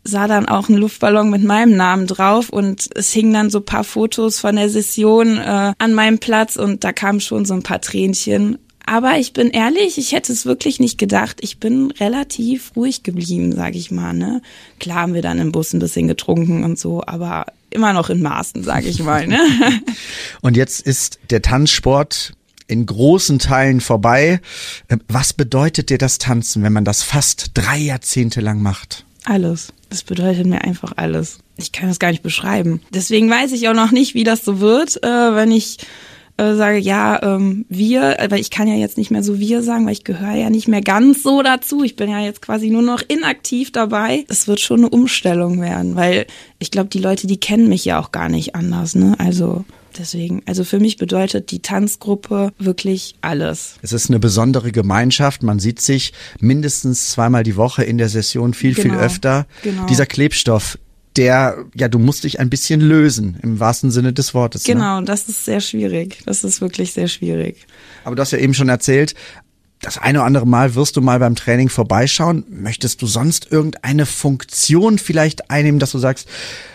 sah 0.06 0.28
dann 0.28 0.46
auch 0.48 0.68
einen 0.68 0.78
Luftballon 0.78 1.30
mit 1.30 1.42
meinem 1.42 1.76
Namen 1.76 2.06
drauf 2.06 2.48
und 2.50 2.88
es 2.94 3.12
hingen 3.12 3.32
dann 3.32 3.50
so 3.50 3.60
paar 3.60 3.84
Fotos 3.84 4.38
von 4.38 4.56
der 4.56 4.70
Session 4.70 5.38
äh, 5.38 5.72
an 5.78 5.94
meinem 5.94 6.18
Platz 6.18 6.56
und 6.56 6.84
da 6.84 6.92
kamen 6.92 7.20
schon 7.20 7.44
so 7.44 7.54
ein 7.54 7.62
paar 7.62 7.80
Tränchen. 7.80 8.58
Aber 8.86 9.18
ich 9.18 9.32
bin 9.32 9.50
ehrlich, 9.50 9.98
ich 9.98 10.12
hätte 10.12 10.32
es 10.32 10.46
wirklich 10.46 10.78
nicht 10.78 10.96
gedacht. 10.96 11.38
Ich 11.40 11.58
bin 11.58 11.90
relativ 11.90 12.70
ruhig 12.76 13.02
geblieben, 13.02 13.52
sag 13.52 13.74
ich 13.74 13.90
mal. 13.90 14.14
Ne? 14.14 14.42
Klar 14.78 14.98
haben 14.98 15.14
wir 15.14 15.22
dann 15.22 15.40
im 15.40 15.50
Bus 15.50 15.72
ein 15.72 15.80
bisschen 15.80 16.06
getrunken 16.06 16.62
und 16.62 16.78
so, 16.78 17.02
aber 17.04 17.46
immer 17.70 17.92
noch 17.92 18.10
in 18.10 18.22
Maßen, 18.22 18.62
sag 18.62 18.84
ich 18.84 19.02
mal. 19.02 19.26
Ne? 19.26 19.40
Und 20.40 20.56
jetzt 20.56 20.80
ist 20.80 21.18
der 21.30 21.42
Tanzsport 21.42 22.32
in 22.68 22.86
großen 22.86 23.38
Teilen 23.38 23.80
vorbei. 23.80 24.40
Äh, 24.88 24.98
Was 25.08 25.32
bedeutet 25.32 25.90
dir 25.90 25.98
das 25.98 26.18
Tanzen, 26.18 26.62
wenn 26.62 26.72
man 26.72 26.84
das 26.84 27.02
fast 27.02 27.50
drei 27.54 27.78
Jahrzehnte 27.78 28.40
lang 28.40 28.62
macht? 28.62 29.04
Alles. 29.24 29.72
Das 29.88 30.02
bedeutet 30.02 30.46
mir 30.46 30.62
einfach 30.62 30.92
alles. 30.96 31.38
Ich 31.56 31.72
kann 31.72 31.88
es 31.88 31.98
gar 31.98 32.10
nicht 32.10 32.22
beschreiben. 32.22 32.80
Deswegen 32.90 33.30
weiß 33.30 33.52
ich 33.52 33.68
auch 33.68 33.74
noch 33.74 33.92
nicht, 33.92 34.14
wie 34.14 34.24
das 34.24 34.44
so 34.44 34.60
wird, 34.60 35.02
äh, 35.02 35.34
wenn 35.34 35.52
ich 35.52 35.78
äh, 36.38 36.54
sage, 36.54 36.78
ja, 36.78 37.22
ähm, 37.22 37.64
wir, 37.68 38.20
aber 38.20 38.36
ich 38.36 38.50
kann 38.50 38.68
ja 38.68 38.74
jetzt 38.74 38.98
nicht 38.98 39.10
mehr 39.10 39.22
so 39.22 39.38
wir 39.38 39.62
sagen, 39.62 39.86
weil 39.86 39.94
ich 39.94 40.04
gehöre 40.04 40.34
ja 40.34 40.50
nicht 40.50 40.68
mehr 40.68 40.82
ganz 40.82 41.22
so 41.22 41.42
dazu. 41.42 41.82
Ich 41.82 41.96
bin 41.96 42.10
ja 42.10 42.20
jetzt 42.20 42.42
quasi 42.42 42.68
nur 42.68 42.82
noch 42.82 43.02
inaktiv 43.06 43.72
dabei. 43.72 44.24
Es 44.28 44.46
wird 44.46 44.60
schon 44.60 44.80
eine 44.80 44.90
Umstellung 44.90 45.60
werden, 45.62 45.96
weil 45.96 46.26
ich 46.58 46.70
glaube, 46.70 46.90
die 46.90 46.98
Leute, 46.98 47.26
die 47.26 47.40
kennen 47.40 47.68
mich 47.68 47.84
ja 47.84 47.98
auch 48.00 48.12
gar 48.12 48.28
nicht 48.28 48.54
anders, 48.54 48.94
ne? 48.94 49.14
Also 49.18 49.64
deswegen, 49.98 50.42
also 50.46 50.64
für 50.64 50.80
mich 50.80 50.96
bedeutet 50.96 51.50
die 51.50 51.60
Tanzgruppe 51.60 52.52
wirklich 52.58 53.14
alles. 53.20 53.76
Es 53.82 53.92
ist 53.92 54.08
eine 54.10 54.18
besondere 54.18 54.72
Gemeinschaft. 54.72 55.42
Man 55.42 55.58
sieht 55.58 55.80
sich 55.80 56.12
mindestens 56.40 57.10
zweimal 57.10 57.42
die 57.42 57.56
Woche 57.56 57.84
in 57.84 57.98
der 57.98 58.08
Session, 58.08 58.54
viel, 58.54 58.74
viel 58.74 58.84
Genau, 58.90 58.98
öfter. 58.98 59.46
genau. 59.62 59.86
Dieser 59.86 60.06
Klebstoff, 60.06 60.78
der, 61.16 61.64
ja, 61.74 61.88
du 61.88 61.98
musst 61.98 62.24
dich 62.24 62.40
ein 62.40 62.50
bisschen 62.50 62.80
lösen, 62.80 63.38
im 63.42 63.58
wahrsten 63.58 63.90
Sinne 63.90 64.12
des 64.12 64.34
Wortes. 64.34 64.66
Ne? 64.66 64.74
Genau, 64.74 65.00
das 65.00 65.28
ist 65.28 65.44
sehr 65.44 65.60
schwierig. 65.60 66.22
Das 66.26 66.44
ist 66.44 66.60
wirklich 66.60 66.92
sehr 66.92 67.08
schwierig. 67.08 67.66
Aber 68.04 68.14
du 68.16 68.20
hast 68.22 68.32
ja 68.32 68.38
eben 68.38 68.54
schon 68.54 68.68
erzählt, 68.68 69.14
das 69.86 69.98
eine 69.98 70.18
oder 70.18 70.26
andere 70.26 70.46
Mal 70.48 70.74
wirst 70.74 70.96
du 70.96 71.00
mal 71.00 71.20
beim 71.20 71.36
Training 71.36 71.68
vorbeischauen. 71.68 72.44
Möchtest 72.50 73.02
du 73.02 73.06
sonst 73.06 73.52
irgendeine 73.52 74.04
Funktion 74.04 74.98
vielleicht 74.98 75.48
einnehmen, 75.48 75.78
dass 75.78 75.92
du 75.92 75.98
sagst, 75.98 76.28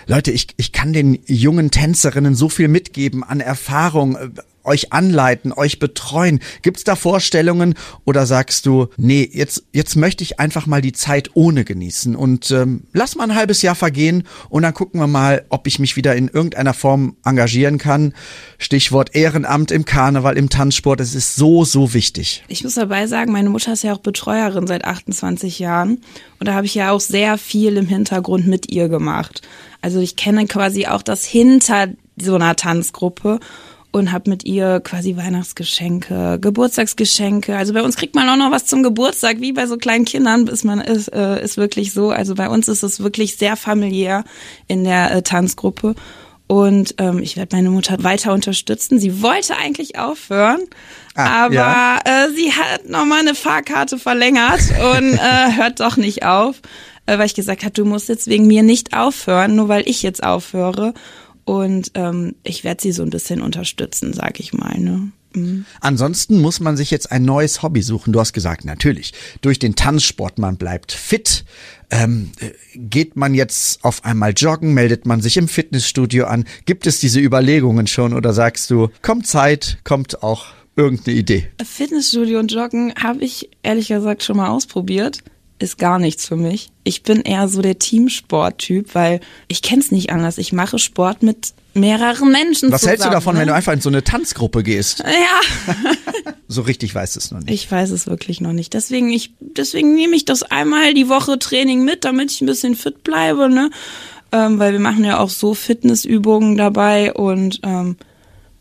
Leute, 0.08 0.32
ich, 0.32 0.48
ich 0.56 0.72
kann 0.72 0.94
den 0.94 1.20
jungen 1.26 1.72
Tänzerinnen 1.72 2.36
so 2.36 2.48
viel 2.48 2.70
mitgeben 2.70 3.26
an 3.26 3.42
Erfahrung, 3.42 4.16
äh, 4.16 4.30
euch 4.64 4.94
anleiten, 4.94 5.52
euch 5.52 5.80
betreuen. 5.80 6.40
Gibt's 6.62 6.84
da 6.84 6.96
Vorstellungen 6.96 7.76
oder 8.06 8.26
sagst 8.26 8.66
du, 8.66 8.88
nee, 8.98 9.30
jetzt, 9.32 9.64
jetzt 9.74 9.96
möchte 9.96 10.24
ich 10.24 10.40
einfach 10.40 10.68
mal 10.68 10.82
die 10.82 10.94
Zeit 10.94 11.32
ohne 11.34 11.64
genießen 11.64 12.16
und 12.16 12.52
ähm, 12.52 12.84
lass 12.94 13.16
mal 13.16 13.26
ein 13.26 13.36
halbes 13.36 13.62
Jahr 13.62 13.76
vergehen 13.76 14.24
und 14.50 14.64
dann 14.64 14.74
gucken 14.74 15.00
wir 15.00 15.08
mal, 15.08 15.46
ob 15.50 15.68
ich 15.68 15.80
mich 15.80 15.96
wieder 15.96 16.16
in 16.16 16.28
irgendeiner 16.28 16.74
Form 16.74 17.16
engagieren 17.26 17.78
kann. 17.78 18.14
Stichwort 18.58 19.16
Ehrenamt 19.16 19.72
im 19.72 19.86
Karneval, 19.86 20.38
im 20.38 20.50
Tanzsport, 20.50 21.00
es 21.02 21.16
ist 21.16 21.36
so, 21.36 21.66
so 21.66 21.94
wichtig. 21.94 22.44
Ich 22.48 22.64
muss 22.64 22.76
dabei 22.76 23.08
sagen, 23.08 23.32
meine 23.32 23.50
Mutter 23.50 23.74
ist 23.74 23.84
ja 23.84 23.94
auch 23.94 24.00
Betreuerin 24.00 24.68
seit 24.68 24.86
28 24.86 25.60
Jahren 25.60 26.02
und 26.40 26.48
da 26.48 26.54
habe 26.54 26.66
ich 26.66 26.76
ja 26.76 26.92
auch 26.92 27.02
sehr 27.02 27.38
viel 27.38 27.78
im 27.78 27.88
Hintergrund 27.88 28.48
mit 28.48 28.72
ihr 28.72 28.90
gemacht. 28.90 29.42
Also 29.82 30.00
ich 30.00 30.16
kenne 30.16 30.46
quasi 30.46 30.86
auch 30.88 31.02
das 31.02 31.26
hinter 31.26 31.88
so 32.18 32.36
einer 32.36 32.56
Tanzgruppe 32.56 33.40
und 33.92 34.12
habe 34.12 34.30
mit 34.30 34.46
ihr 34.46 34.80
quasi 34.80 35.18
Weihnachtsgeschenke, 35.18 36.40
Geburtstagsgeschenke. 36.40 37.56
Also 37.58 37.74
bei 37.74 37.84
uns 37.84 37.98
kriegt 37.98 38.16
man 38.16 38.30
auch 38.30 38.38
noch 38.38 38.52
was 38.52 38.66
zum 38.66 38.84
Geburtstag, 38.84 39.42
wie 39.42 39.52
bei 39.52 39.68
so 39.68 39.78
kleinen 39.78 40.06
Kindern. 40.06 40.48
Ist 40.48 40.64
man 40.64 40.80
ist, 40.80 41.10
äh, 41.10 41.44
ist 41.44 41.58
wirklich 41.58 41.92
so. 41.94 42.10
Also 42.10 42.36
bei 42.36 42.48
uns 42.50 42.68
ist 42.68 42.84
es 42.84 43.02
wirklich 43.02 43.36
sehr 43.36 43.56
familiär 43.58 44.24
in 44.68 44.84
der 44.84 45.12
äh, 45.12 45.22
Tanzgruppe. 45.22 45.96
Und 46.48 46.96
ähm, 46.98 47.20
ich 47.20 47.38
werde 47.38 47.56
meine 47.56 47.70
Mutter 47.70 48.04
weiter 48.04 48.34
unterstützen. 48.34 49.00
Sie 49.00 49.22
wollte 49.22 49.56
eigentlich 49.56 49.98
aufhören, 49.98 50.60
Ah, 51.16 51.46
aber 51.46 51.54
ja. 51.54 52.00
äh, 52.04 52.30
sie 52.36 52.52
hat 52.52 52.90
nochmal 52.90 53.20
eine 53.20 53.36
Fahrkarte 53.36 53.98
verlängert 53.98 54.62
und 54.98 55.14
äh, 55.14 55.52
hört 55.56 55.80
doch 55.80 55.98
nicht 55.98 56.26
auf, 56.26 56.58
äh, 57.06 57.18
weil 57.18 57.26
ich 57.26 57.36
gesagt 57.36 57.64
habe, 57.64 57.72
du 57.72 57.86
musst 57.86 58.10
jetzt 58.10 58.28
wegen 58.28 58.48
mir 58.48 58.64
nicht 58.64 58.94
aufhören, 58.96 59.56
nur 59.56 59.68
weil 59.68 59.88
ich 59.88 60.04
jetzt 60.04 60.24
aufhöre. 60.24 60.94
Und 61.46 61.92
ähm, 61.96 62.36
ich 62.44 62.64
werde 62.64 62.82
sie 62.82 62.92
so 62.92 63.04
ein 63.04 63.10
bisschen 63.10 63.42
unterstützen, 63.42 64.14
sag 64.14 64.40
ich 64.40 64.54
mal. 64.54 64.78
Ne? 64.78 65.12
Ansonsten 65.80 66.42
muss 66.42 66.60
man 66.60 66.76
sich 66.76 66.92
jetzt 66.92 67.12
ein 67.12 67.24
neues 67.24 67.64
Hobby 67.64 67.82
suchen. 67.82 68.12
Du 68.12 68.20
hast 68.20 68.34
gesagt, 68.34 68.66
natürlich, 68.66 69.14
durch 69.42 69.60
den 69.60 69.76
Tanzsport, 69.76 70.38
man 70.40 70.58
bleibt 70.58 70.92
fit. 70.92 71.46
Ähm, 71.90 72.32
äh, 72.40 72.52
geht 72.76 73.16
man 73.16 73.34
jetzt 73.34 73.84
auf 73.84 74.04
einmal 74.04 74.34
joggen, 74.36 74.74
meldet 74.74 75.06
man 75.06 75.22
sich 75.22 75.38
im 75.38 75.48
Fitnessstudio 75.48 76.26
an? 76.26 76.46
Gibt 76.66 76.86
es 76.88 77.00
diese 77.00 77.20
Überlegungen 77.20 77.88
schon 77.88 78.14
oder 78.14 78.34
sagst 78.34 78.70
du, 78.70 78.90
kommt 79.02 79.28
Zeit, 79.28 79.78
kommt 79.84 80.24
auch 80.24 80.48
irgendeine 80.76 81.18
Idee? 81.18 81.48
Fitnessstudio 81.64 82.40
und 82.40 82.52
Joggen 82.52 82.94
habe 82.96 83.24
ich 83.24 83.50
ehrlich 83.64 83.90
gesagt 83.90 84.24
schon 84.24 84.38
mal 84.38 84.50
ausprobiert. 84.50 85.20
Ist 85.62 85.78
gar 85.78 86.00
nichts 86.00 86.28
für 86.28 86.36
mich. 86.36 86.72
Ich 86.84 87.04
bin 87.04 87.22
eher 87.22 87.48
so 87.48 87.62
der 87.62 87.78
Teamsport-Typ, 87.78 88.96
weil 88.96 89.20
ich 89.48 89.62
kenn's 89.62 89.92
nicht 89.92 90.10
anders. 90.12 90.38
Ich 90.38 90.52
mache 90.54 90.80
Sport 90.80 91.22
mit 91.24 91.54
mehreren 91.74 92.32
Menschen 92.32 92.72
Was 92.72 92.82
zusammen. 92.82 92.90
hältst 92.90 93.06
du 93.06 93.12
davon, 93.12 93.36
ne? 93.36 93.42
wenn 93.42 93.48
du 93.48 93.54
einfach 93.54 93.74
in 93.74 93.80
so 93.82 93.90
eine 93.90 94.04
Tanzgruppe 94.04 94.64
gehst? 94.64 95.00
Ja, 95.00 95.74
So 96.48 96.64
richtig 96.64 96.94
weißt 96.94 97.16
du 97.16 97.20
es 97.20 97.32
noch 97.32 97.40
nicht. 97.40 97.54
ich 97.54 97.72
weiß 97.72 97.92
es 97.92 98.08
wirklich 98.08 98.42
noch 98.42 98.52
nicht. 98.52 98.74
Deswegen, 98.74 99.10
ich, 99.14 99.34
deswegen 99.40 99.94
nehme 99.94 100.16
ich 100.18 100.26
das 100.26 100.44
einmal 100.44 100.94
die 100.94 101.08
Woche 101.08 101.40
Training 101.40 101.86
mit, 101.86 102.04
damit 102.04 102.32
ich 102.32 102.42
ein 102.42 102.46
bisschen 102.48 102.76
fit 102.76 103.04
bleibe, 103.04 103.48
ne? 103.50 103.70
Ähm, 104.34 104.60
weil 104.60 104.74
wir 104.74 104.80
machen 104.80 105.04
ja 105.06 105.20
auch 105.20 105.30
so 105.30 105.54
Fitnessübungen 105.54 106.58
dabei 106.58 107.14
und 107.14 107.60
ähm, 107.64 107.96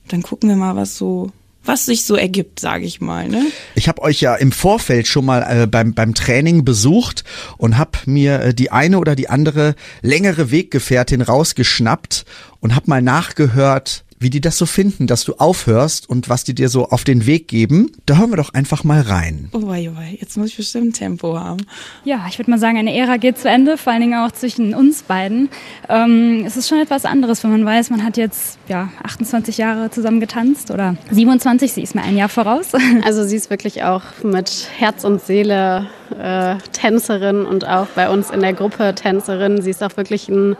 dann 0.08 0.22
gucken 0.22 0.48
wir 0.48 0.56
mal, 0.56 0.76
was 0.76 0.96
so, 0.96 1.32
was 1.64 1.86
sich 1.86 2.04
so 2.06 2.16
ergibt, 2.16 2.58
sage 2.60 2.84
ich 2.84 3.00
mal, 3.00 3.28
ne? 3.28 3.46
Ich 3.74 3.88
habe 3.88 4.02
euch 4.02 4.20
ja 4.20 4.34
im 4.34 4.52
Vorfeld 4.52 5.06
schon 5.06 5.26
mal 5.26 5.42
äh, 5.42 5.66
beim, 5.66 5.94
beim 5.94 6.14
Training 6.14 6.64
besucht 6.64 7.24
und 7.58 7.76
habe 7.76 7.98
mir 8.06 8.40
äh, 8.40 8.54
die 8.54 8.70
eine 8.70 8.98
oder 8.98 9.14
die 9.14 9.28
andere 9.28 9.74
längere 10.00 10.50
Weggefährtin 10.50 11.20
rausgeschnappt 11.20 12.24
und 12.60 12.74
habe 12.74 12.86
mal 12.88 13.02
nachgehört, 13.02 14.04
wie 14.20 14.30
die 14.30 14.42
das 14.42 14.58
so 14.58 14.66
finden, 14.66 15.06
dass 15.06 15.24
du 15.24 15.34
aufhörst 15.38 16.08
und 16.08 16.28
was 16.28 16.44
die 16.44 16.54
dir 16.54 16.68
so 16.68 16.90
auf 16.90 17.04
den 17.04 17.26
Weg 17.26 17.48
geben. 17.48 17.90
Da 18.04 18.18
hören 18.18 18.30
wir 18.30 18.36
doch 18.36 18.52
einfach 18.52 18.84
mal 18.84 19.00
rein. 19.00 19.48
Oh 19.52 19.66
wei, 19.66 19.90
oh 19.90 19.96
wei, 19.96 20.18
jetzt 20.20 20.36
muss 20.36 20.50
ich 20.50 20.56
bestimmt 20.58 20.94
Tempo 20.94 21.38
haben. 21.38 21.66
Ja, 22.04 22.26
ich 22.28 22.38
würde 22.38 22.50
mal 22.50 22.58
sagen, 22.58 22.76
eine 22.76 22.94
Ära 22.94 23.16
geht 23.16 23.38
zu 23.38 23.48
Ende, 23.48 23.78
vor 23.78 23.92
allen 23.92 24.02
Dingen 24.02 24.18
auch 24.20 24.30
zwischen 24.30 24.74
uns 24.74 25.02
beiden. 25.02 25.48
Ähm, 25.88 26.44
es 26.46 26.58
ist 26.58 26.68
schon 26.68 26.78
etwas 26.78 27.06
anderes, 27.06 27.42
wenn 27.42 27.50
man 27.50 27.64
weiß, 27.64 27.88
man 27.88 28.04
hat 28.04 28.18
jetzt 28.18 28.58
ja, 28.68 28.90
28 29.02 29.56
Jahre 29.56 29.90
zusammen 29.90 30.20
getanzt 30.20 30.70
oder 30.70 30.96
27, 31.10 31.72
sie 31.72 31.82
ist 31.82 31.94
mir 31.94 32.02
ein 32.02 32.16
Jahr 32.16 32.28
voraus. 32.28 32.68
Also 33.02 33.24
sie 33.24 33.36
ist 33.36 33.50
wirklich 33.50 33.82
auch 33.82 34.02
mit 34.22 34.68
Herz 34.76 35.04
und 35.04 35.22
Seele 35.22 35.88
äh, 36.18 36.56
Tänzerin 36.72 37.44
und 37.44 37.66
auch 37.66 37.86
bei 37.94 38.08
uns 38.08 38.30
in 38.30 38.40
der 38.40 38.52
Gruppe 38.52 38.94
Tänzerin. 38.94 39.62
Sie 39.62 39.70
ist 39.70 39.82
auch 39.82 39.96
wirklich 39.96 40.28
ein, 40.28 40.56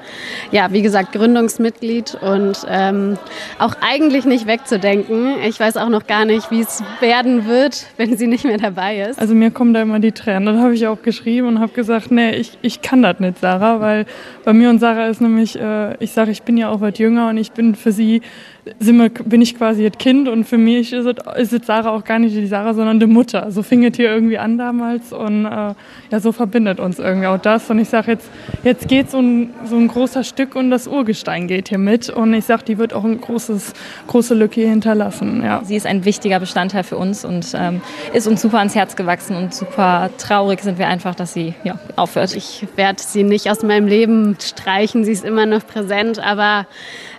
ja, 0.50 0.72
wie 0.72 0.82
gesagt, 0.82 1.12
Gründungsmitglied 1.12 2.18
und 2.20 2.66
ähm, 2.68 3.18
auch 3.58 3.74
eigentlich 3.80 4.24
nicht 4.24 4.46
wegzudenken. 4.46 5.36
Ich 5.46 5.58
weiß 5.58 5.76
auch 5.76 5.88
noch 5.88 6.06
gar 6.06 6.24
nicht, 6.24 6.50
wie 6.50 6.60
es 6.60 6.82
werden 7.00 7.46
wird, 7.46 7.86
wenn 7.96 8.16
sie 8.16 8.26
nicht 8.26 8.44
mehr 8.44 8.58
dabei 8.58 9.00
ist. 9.02 9.18
Also 9.18 9.34
mir 9.34 9.50
kommen 9.50 9.74
da 9.74 9.82
immer 9.82 10.00
die 10.00 10.12
Tränen. 10.12 10.46
Das 10.46 10.56
habe 10.56 10.74
ich 10.74 10.86
auch 10.86 11.02
geschrieben 11.02 11.48
und 11.48 11.60
habe 11.60 11.72
gesagt, 11.72 12.10
nee, 12.10 12.30
ich, 12.30 12.58
ich 12.62 12.82
kann 12.82 13.02
das 13.02 13.20
nicht, 13.20 13.38
Sarah, 13.38 13.80
weil 13.80 14.06
bei 14.44 14.52
mir 14.52 14.70
und 14.70 14.78
Sarah 14.78 15.08
ist 15.08 15.20
nämlich, 15.20 15.58
äh, 15.58 15.96
ich 16.02 16.12
sage, 16.12 16.30
ich 16.30 16.42
bin 16.42 16.56
ja 16.56 16.68
auch 16.68 16.80
was 16.80 16.98
jünger 16.98 17.28
und 17.28 17.36
ich 17.36 17.52
bin 17.52 17.74
für 17.74 17.92
sie, 17.92 18.22
wir, 18.64 19.09
bin 19.09 19.40
ich 19.40 19.57
quasi 19.57 19.88
das 19.88 19.99
Kind 19.99 20.29
und 20.29 20.44
für 20.44 20.59
mich 20.59 20.92
ist 20.92 21.07
es, 21.07 21.16
ist 21.37 21.53
es 21.53 21.66
Sarah 21.66 21.90
auch 21.90 22.05
gar 22.05 22.18
nicht 22.18 22.35
die 22.35 22.46
Sarah, 22.46 22.75
sondern 22.75 23.01
die 23.01 23.07
Mutter. 23.07 23.51
So 23.51 23.62
fing 23.62 23.85
es 23.85 23.96
hier 23.96 24.11
irgendwie 24.11 24.38
an 24.38 24.59
damals 24.59 25.12
und 25.12 25.46
äh, 25.46 25.75
ja, 26.11 26.20
so 26.20 26.33
verbindet 26.33 26.81
uns 26.81 26.99
irgendwie 26.99 27.27
auch 27.27 27.38
das. 27.38 27.70
Und 27.70 27.79
ich 27.79 27.88
sage 27.88 28.12
jetzt, 28.12 28.29
jetzt 28.62 28.88
geht 28.88 29.11
so 29.11 29.20
ein, 29.20 29.51
so 29.64 29.77
ein 29.77 29.88
großer 29.88 30.25
Stück 30.25 30.57
und 30.57 30.70
das 30.70 30.87
Urgestein 30.87 31.46
geht 31.46 31.68
hier 31.68 31.79
mit 31.79 32.11
und 32.11 32.35
ich 32.35 32.44
sage, 32.44 32.64
die 32.64 32.79
wird 32.79 32.92
auch 32.92 33.05
ein 33.05 33.20
großes, 33.20 33.73
große 34.07 34.35
Lücke 34.35 34.61
hier 34.61 34.70
hinterlassen. 34.70 35.42
Ja. 35.42 35.62
Sie 35.64 35.77
ist 35.77 35.87
ein 35.87 36.05
wichtiger 36.05 36.40
Bestandteil 36.40 36.85
für 36.85 36.96
uns 36.96 37.25
und 37.25 37.53
ähm, 37.55 37.81
ist 38.12 38.27
uns 38.27 38.42
super 38.42 38.59
ans 38.59 38.75
Herz 38.75 38.96
gewachsen 38.96 39.37
und 39.37 39.55
super 39.55 40.11
traurig 40.18 40.61
sind 40.61 40.79
wir 40.79 40.88
einfach, 40.88 41.14
dass 41.14 41.33
sie 41.33 41.55
ja, 41.64 41.79
aufhört. 41.96 42.35
Ich 42.35 42.66
werde 42.77 43.03
sie 43.03 43.23
nicht 43.23 43.51
aus 43.51 43.62
meinem 43.62 43.87
Leben 43.87 44.37
streichen, 44.42 45.05
sie 45.05 45.12
ist 45.12 45.25
immer 45.25 45.46
noch 45.46 45.66
präsent, 45.66 46.18
aber 46.18 46.66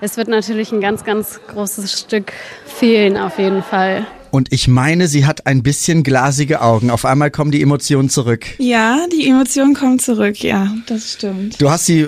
es 0.02 0.18
wird 0.18 0.28
natürlich 0.28 0.72
ein 0.72 0.82
ganz, 0.82 1.04
ganz 1.04 1.31
großes 1.48 2.00
Stück 2.00 2.34
fehlen 2.66 3.18
auf 3.18 3.38
jeden 3.40 3.64
Fall. 3.64 4.06
Und 4.32 4.54
ich 4.54 4.70
meine, 4.70 5.08
sie 5.08 5.26
hat 5.26 5.46
ein 5.46 5.62
bisschen 5.62 6.04
glasige 6.04 6.62
Augen. 6.62 6.90
Auf 6.90 7.04
einmal 7.04 7.32
kommen 7.32 7.52
die 7.52 7.62
Emotionen 7.62 8.10
zurück. 8.10 8.46
Ja, 8.60 9.06
die 9.12 9.28
Emotionen 9.28 9.74
kommen 9.74 10.00
zurück, 10.00 10.42
ja, 10.42 10.74
das 10.88 11.14
stimmt. 11.14 11.62
Du 11.62 11.70
hast 11.70 11.86
sie 11.86 12.08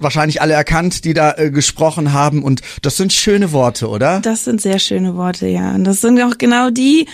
wahrscheinlich 0.00 0.40
alle 0.40 0.54
erkannt, 0.54 1.04
die 1.04 1.12
da 1.12 1.34
äh, 1.36 1.50
gesprochen 1.50 2.14
haben. 2.14 2.42
Und 2.42 2.62
das 2.80 2.96
sind 2.96 3.12
schöne 3.12 3.52
Worte, 3.52 3.88
oder? 3.88 4.20
Das 4.20 4.44
sind 4.44 4.62
sehr 4.62 4.78
schöne 4.78 5.14
Worte, 5.16 5.46
ja. 5.46 5.74
Und 5.74 5.84
das 5.84 6.00
sind 6.00 6.18
auch 6.22 6.38
genau 6.38 6.70
die, 6.70 7.06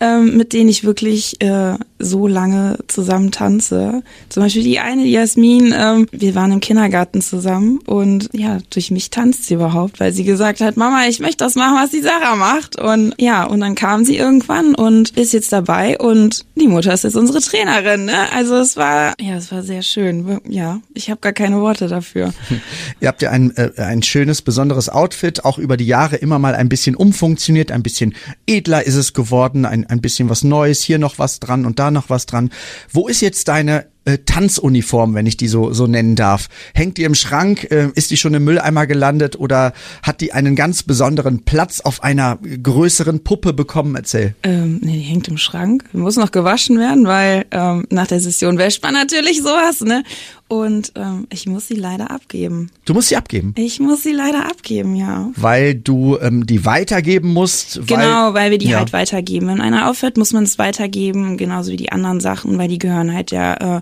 ähm, 0.00 0.36
mit 0.36 0.52
denen 0.52 0.68
ich 0.68 0.84
wirklich 0.84 1.40
äh, 1.40 1.74
so 1.98 2.26
lange 2.26 2.78
zusammen 2.88 3.30
tanze. 3.30 4.02
Zum 4.28 4.42
Beispiel 4.42 4.62
die 4.62 4.78
eine, 4.78 5.04
Jasmin, 5.04 5.74
ähm, 5.76 6.06
wir 6.12 6.34
waren 6.34 6.52
im 6.52 6.60
Kindergarten 6.60 7.22
zusammen 7.22 7.78
und 7.86 8.28
ja, 8.32 8.58
durch 8.70 8.90
mich 8.90 9.10
tanzt 9.10 9.44
sie 9.44 9.54
überhaupt, 9.54 10.00
weil 10.00 10.12
sie 10.12 10.24
gesagt 10.24 10.60
hat, 10.60 10.76
Mama, 10.76 11.06
ich 11.08 11.20
möchte 11.20 11.44
das 11.44 11.54
machen, 11.54 11.76
was 11.76 11.90
die 11.90 12.00
Sarah 12.00 12.36
macht. 12.36 12.78
Und 12.78 13.14
ja, 13.18 13.44
und 13.44 13.60
dann 13.60 13.74
kam 13.74 14.04
sie 14.04 14.16
irgendwann 14.16 14.74
und 14.74 15.10
ist 15.10 15.32
jetzt 15.32 15.52
dabei 15.52 15.98
und 15.98 16.44
die 16.54 16.68
Mutter 16.68 16.92
ist 16.92 17.04
jetzt 17.04 17.16
unsere 17.16 17.40
Trainerin. 17.40 18.04
Ne? 18.04 18.30
Also 18.32 18.56
es 18.56 18.76
war, 18.76 19.14
ja, 19.20 19.36
es 19.36 19.50
war 19.50 19.62
sehr 19.62 19.82
schön. 19.82 20.40
Ja, 20.48 20.80
ich 20.94 21.10
habe 21.10 21.20
gar 21.20 21.32
keine 21.32 21.60
Worte 21.60 21.88
dafür. 21.88 22.34
Ihr 23.00 23.08
habt 23.08 23.22
ja 23.22 23.30
ein, 23.30 23.56
äh, 23.56 23.70
ein 23.76 24.02
schönes, 24.02 24.42
besonderes 24.42 24.88
Outfit, 24.88 25.44
auch 25.44 25.58
über 25.58 25.76
die 25.76 25.86
Jahre 25.86 26.16
immer 26.16 26.38
mal 26.38 26.54
ein 26.54 26.68
bisschen 26.68 26.94
umfunktioniert, 26.94 27.72
ein 27.72 27.82
bisschen 27.82 28.14
edler 28.46 28.86
ist 28.86 28.96
es 28.96 29.14
geworden, 29.14 29.64
ein, 29.64 29.85
ein 29.88 30.00
bisschen 30.00 30.28
was 30.28 30.44
Neues, 30.44 30.82
hier 30.82 30.98
noch 30.98 31.18
was 31.18 31.40
dran 31.40 31.66
und 31.66 31.78
da 31.78 31.90
noch 31.90 32.10
was 32.10 32.26
dran. 32.26 32.50
Wo 32.92 33.08
ist 33.08 33.20
jetzt 33.20 33.48
deine 33.48 33.86
äh, 34.06 34.18
Tanzuniform, 34.18 35.14
wenn 35.14 35.26
ich 35.26 35.36
die 35.36 35.48
so, 35.48 35.72
so 35.72 35.86
nennen 35.86 36.14
darf? 36.14 36.48
Hängt 36.74 36.96
die 36.96 37.04
im 37.04 37.14
Schrank? 37.14 37.70
Äh, 37.70 37.90
ist 37.94 38.10
die 38.10 38.16
schon 38.16 38.34
im 38.34 38.44
Mülleimer 38.44 38.86
gelandet 38.86 39.38
oder 39.38 39.72
hat 40.02 40.20
die 40.20 40.32
einen 40.32 40.56
ganz 40.56 40.84
besonderen 40.84 41.44
Platz 41.44 41.80
auf 41.80 42.02
einer 42.02 42.38
größeren 42.62 43.24
Puppe 43.24 43.52
bekommen? 43.52 43.96
Erzähl. 43.96 44.34
Ähm, 44.42 44.78
nee, 44.82 44.92
die 44.92 45.00
hängt 45.00 45.28
im 45.28 45.38
Schrank. 45.38 45.84
Muss 45.92 46.16
noch 46.16 46.30
gewaschen 46.30 46.78
werden, 46.78 47.06
weil 47.06 47.46
ähm, 47.50 47.86
nach 47.90 48.06
der 48.06 48.20
Session 48.20 48.58
wäscht 48.58 48.82
man 48.82 48.94
natürlich 48.94 49.38
sowas, 49.38 49.80
ne? 49.80 50.04
Und 50.48 50.92
ähm, 50.94 51.26
ich 51.32 51.46
muss 51.46 51.66
sie 51.66 51.74
leider 51.74 52.10
abgeben. 52.12 52.70
Du 52.84 52.94
musst 52.94 53.08
sie 53.08 53.16
abgeben. 53.16 53.52
Ich 53.56 53.80
muss 53.80 54.04
sie 54.04 54.12
leider 54.12 54.46
abgeben, 54.46 54.94
ja. 54.94 55.30
Weil 55.34 55.74
du 55.74 56.18
ähm, 56.20 56.46
die 56.46 56.64
weitergeben 56.64 57.32
musst. 57.32 57.78
Weil, 57.90 57.98
Genau, 57.98 58.32
weil 58.34 58.52
wir 58.52 58.58
die 58.58 58.68
Ja. 58.68 58.78
halt 58.78 58.92
weitergeben. 58.92 59.48
Wenn 59.48 59.60
einer 59.60 59.90
aufhört, 59.90 60.16
muss 60.16 60.32
man 60.32 60.44
es 60.44 60.56
weitergeben, 60.58 61.36
genauso 61.36 61.72
wie 61.72 61.76
die 61.76 61.90
anderen 61.90 62.20
Sachen, 62.20 62.58
weil 62.58 62.68
die 62.68 62.78
gehören 62.78 63.12
halt 63.12 63.32
der, 63.32 63.60
äh, 63.60 63.80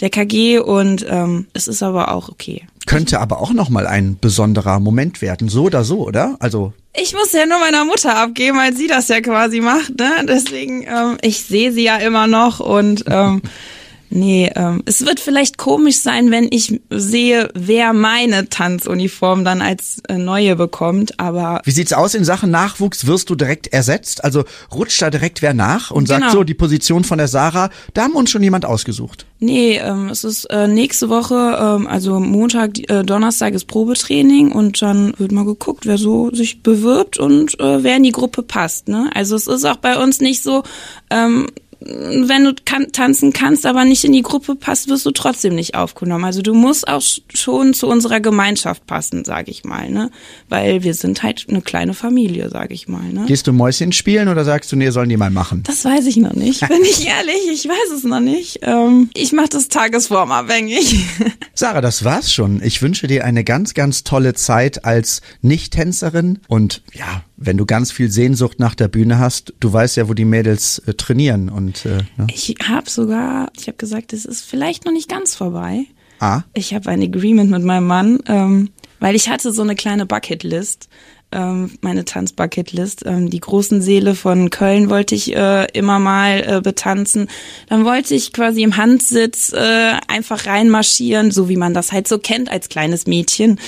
der 0.00 0.10
KG 0.10 0.60
und 0.60 1.04
ähm, 1.08 1.46
es 1.52 1.66
ist 1.66 1.82
aber 1.82 2.12
auch 2.14 2.28
okay. 2.28 2.62
Könnte 2.86 3.18
aber 3.18 3.40
auch 3.40 3.52
noch 3.52 3.70
mal 3.70 3.86
ein 3.86 4.18
besonderer 4.20 4.78
Moment 4.78 5.20
werden, 5.22 5.48
so 5.48 5.64
oder 5.64 5.82
so, 5.84 6.06
oder? 6.06 6.36
Also 6.38 6.74
Ich 6.92 7.12
muss 7.14 7.32
ja 7.32 7.46
nur 7.46 7.58
meiner 7.58 7.84
Mutter 7.86 8.14
abgeben, 8.16 8.58
weil 8.58 8.76
sie 8.76 8.86
das 8.86 9.08
ja 9.08 9.20
quasi 9.20 9.60
macht, 9.60 9.98
ne? 9.98 10.10
Deswegen, 10.28 10.82
ähm, 10.82 11.16
ich 11.22 11.42
sehe 11.42 11.72
sie 11.72 11.82
ja 11.82 11.96
immer 11.96 12.26
noch 12.28 12.60
und 12.60 13.04
ähm, 13.08 13.40
nee, 14.14 14.50
ähm, 14.54 14.82
es 14.86 15.04
wird 15.04 15.20
vielleicht 15.20 15.58
komisch 15.58 15.98
sein, 15.98 16.30
wenn 16.30 16.48
ich 16.50 16.80
sehe, 16.90 17.50
wer 17.54 17.92
meine 17.92 18.48
Tanzuniform 18.48 19.44
dann 19.44 19.60
als 19.60 20.00
äh, 20.08 20.16
neue 20.16 20.56
bekommt, 20.56 21.20
aber 21.20 21.60
Wie 21.64 21.70
sieht's 21.70 21.92
aus 21.92 22.14
in 22.14 22.24
Sachen 22.24 22.50
Nachwuchs? 22.50 23.06
Wirst 23.06 23.28
du 23.28 23.34
direkt 23.34 23.66
ersetzt? 23.72 24.24
Also 24.24 24.44
rutscht 24.74 25.02
da 25.02 25.10
direkt 25.10 25.42
wer 25.42 25.54
nach 25.54 25.90
und 25.90 26.08
sagt 26.08 26.22
Genau. 26.22 26.32
so, 26.32 26.44
die 26.44 26.54
Position 26.54 27.04
von 27.04 27.18
der 27.18 27.28
Sarah, 27.28 27.70
da 27.92 28.02
haben 28.04 28.12
wir 28.12 28.18
uns 28.18 28.30
schon 28.30 28.42
jemand 28.42 28.64
ausgesucht. 28.64 29.26
Nee, 29.40 29.78
ähm, 29.78 30.08
es 30.08 30.24
ist 30.24 30.44
äh, 30.46 30.66
nächste 30.68 31.10
Woche, 31.10 31.58
ähm, 31.60 31.86
also 31.86 32.18
Montag, 32.20 32.78
äh, 32.90 33.02
Donnerstag 33.02 33.52
ist 33.52 33.66
Probetraining 33.66 34.52
und 34.52 34.80
dann 34.80 35.12
wird 35.18 35.32
mal 35.32 35.44
geguckt, 35.44 35.84
wer 35.86 35.98
so 35.98 36.30
sich 36.32 36.62
bewirbt 36.62 37.18
und 37.18 37.58
äh, 37.60 37.82
wer 37.82 37.96
in 37.96 38.04
die 38.04 38.12
Gruppe 38.12 38.42
passt. 38.42 38.88
Ne? 38.88 39.10
Also 39.14 39.36
es 39.36 39.46
ist 39.46 39.64
auch 39.66 39.76
bei 39.76 40.02
uns 40.02 40.20
nicht 40.20 40.42
so, 40.42 40.62
ähm, 41.10 41.48
wenn 41.80 42.44
du 42.44 42.54
kann, 42.64 42.92
tanzen 42.92 43.32
kannst, 43.32 43.66
aber 43.66 43.84
nicht 43.84 44.04
in 44.04 44.12
die 44.12 44.22
Gruppe 44.22 44.54
passt, 44.54 44.88
wirst 44.88 45.04
du 45.06 45.10
trotzdem 45.10 45.54
nicht 45.54 45.74
aufgenommen. 45.74 46.24
Also 46.24 46.42
du 46.42 46.54
musst 46.54 46.86
auch 46.88 47.00
sch- 47.00 47.20
schon 47.34 47.74
zu 47.74 47.86
unserer 47.88 48.20
Gemeinschaft 48.20 48.86
passen, 48.86 49.24
sage 49.24 49.50
ich 49.50 49.64
mal, 49.64 49.90
ne? 49.90 50.10
Weil 50.48 50.82
wir 50.82 50.94
sind 50.94 51.22
halt 51.22 51.46
eine 51.48 51.62
kleine 51.62 51.94
Familie, 51.94 52.48
sage 52.50 52.74
ich 52.74 52.88
mal, 52.88 53.04
ne? 53.12 53.24
Gehst 53.26 53.46
du 53.46 53.52
Mäuschen 53.52 53.92
spielen 53.92 54.28
oder 54.28 54.44
sagst 54.44 54.70
du, 54.72 54.76
nee, 54.76 54.90
sollen 54.90 55.08
die 55.08 55.16
mal 55.16 55.30
machen? 55.30 55.62
Das 55.66 55.84
weiß 55.84 56.06
ich 56.06 56.16
noch 56.16 56.34
nicht. 56.34 56.60
Bin 56.68 56.82
ich 56.82 57.06
ehrlich, 57.06 57.48
ich 57.52 57.68
weiß 57.68 57.92
es 57.96 58.04
noch 58.04 58.20
nicht. 58.20 58.60
Ähm, 58.62 59.10
ich 59.14 59.32
mache 59.32 59.48
das 59.50 59.68
tagesformabhängig. 59.68 61.04
Sarah, 61.54 61.80
das 61.80 62.04
war's 62.04 62.32
schon. 62.32 62.62
Ich 62.62 62.82
wünsche 62.82 63.06
dir 63.06 63.24
eine 63.24 63.44
ganz, 63.44 63.74
ganz 63.74 64.04
tolle 64.04 64.34
Zeit 64.34 64.84
als 64.84 65.22
Nicht-Tänzerin 65.42 66.40
und 66.48 66.82
ja, 66.92 67.22
wenn 67.36 67.56
du 67.56 67.66
ganz 67.66 67.90
viel 67.90 68.10
Sehnsucht 68.10 68.60
nach 68.60 68.74
der 68.74 68.88
Bühne 68.88 69.18
hast, 69.18 69.54
du 69.60 69.72
weißt 69.72 69.96
ja, 69.96 70.08
wo 70.08 70.14
die 70.14 70.24
Mädels 70.24 70.78
äh, 70.80 70.94
trainieren 70.94 71.48
und 71.48 71.84
äh, 71.86 71.98
ne? 72.16 72.26
Ich 72.32 72.54
habe 72.68 72.88
sogar, 72.88 73.50
ich 73.58 73.66
habe 73.66 73.76
gesagt, 73.76 74.12
es 74.12 74.24
ist 74.24 74.44
vielleicht 74.44 74.84
noch 74.84 74.92
nicht 74.92 75.08
ganz 75.08 75.34
vorbei. 75.34 75.84
ah, 76.20 76.42
Ich 76.54 76.74
habe 76.74 76.90
ein 76.90 77.02
Agreement 77.02 77.50
mit 77.50 77.62
meinem 77.64 77.86
Mann, 77.86 78.18
ähm, 78.26 78.70
weil 79.00 79.16
ich 79.16 79.28
hatte 79.28 79.52
so 79.52 79.62
eine 79.62 79.74
kleine 79.74 80.06
Bucketlist, 80.06 80.88
ähm, 81.34 81.72
meine 81.80 82.04
Tanzbucketlist. 82.04 83.04
Ähm, 83.04 83.28
die 83.28 83.40
großen 83.40 83.82
Seele 83.82 84.14
von 84.14 84.50
Köln 84.50 84.88
wollte 84.88 85.14
ich 85.14 85.34
äh, 85.34 85.66
immer 85.72 85.98
mal 85.98 86.44
äh, 86.46 86.60
betanzen. 86.62 87.28
Dann 87.68 87.84
wollte 87.84 88.14
ich 88.14 88.32
quasi 88.32 88.62
im 88.62 88.76
Handsitz 88.76 89.52
äh, 89.52 89.94
einfach 90.08 90.46
reinmarschieren, 90.46 91.30
so 91.30 91.48
wie 91.48 91.56
man 91.56 91.74
das 91.74 91.92
halt 91.92 92.08
so 92.08 92.18
kennt 92.18 92.50
als 92.50 92.68
kleines 92.68 93.06
Mädchen. 93.06 93.58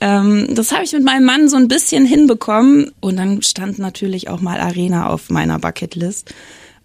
Ähm, 0.00 0.46
das 0.50 0.72
habe 0.72 0.84
ich 0.84 0.92
mit 0.92 1.04
meinem 1.04 1.24
Mann 1.24 1.48
so 1.48 1.56
ein 1.56 1.68
bisschen 1.68 2.06
hinbekommen. 2.06 2.92
Und 3.00 3.16
dann 3.16 3.42
stand 3.42 3.78
natürlich 3.78 4.28
auch 4.28 4.40
mal 4.40 4.60
Arena 4.60 5.08
auf 5.08 5.28
meiner 5.28 5.58
Bucketlist. 5.58 6.32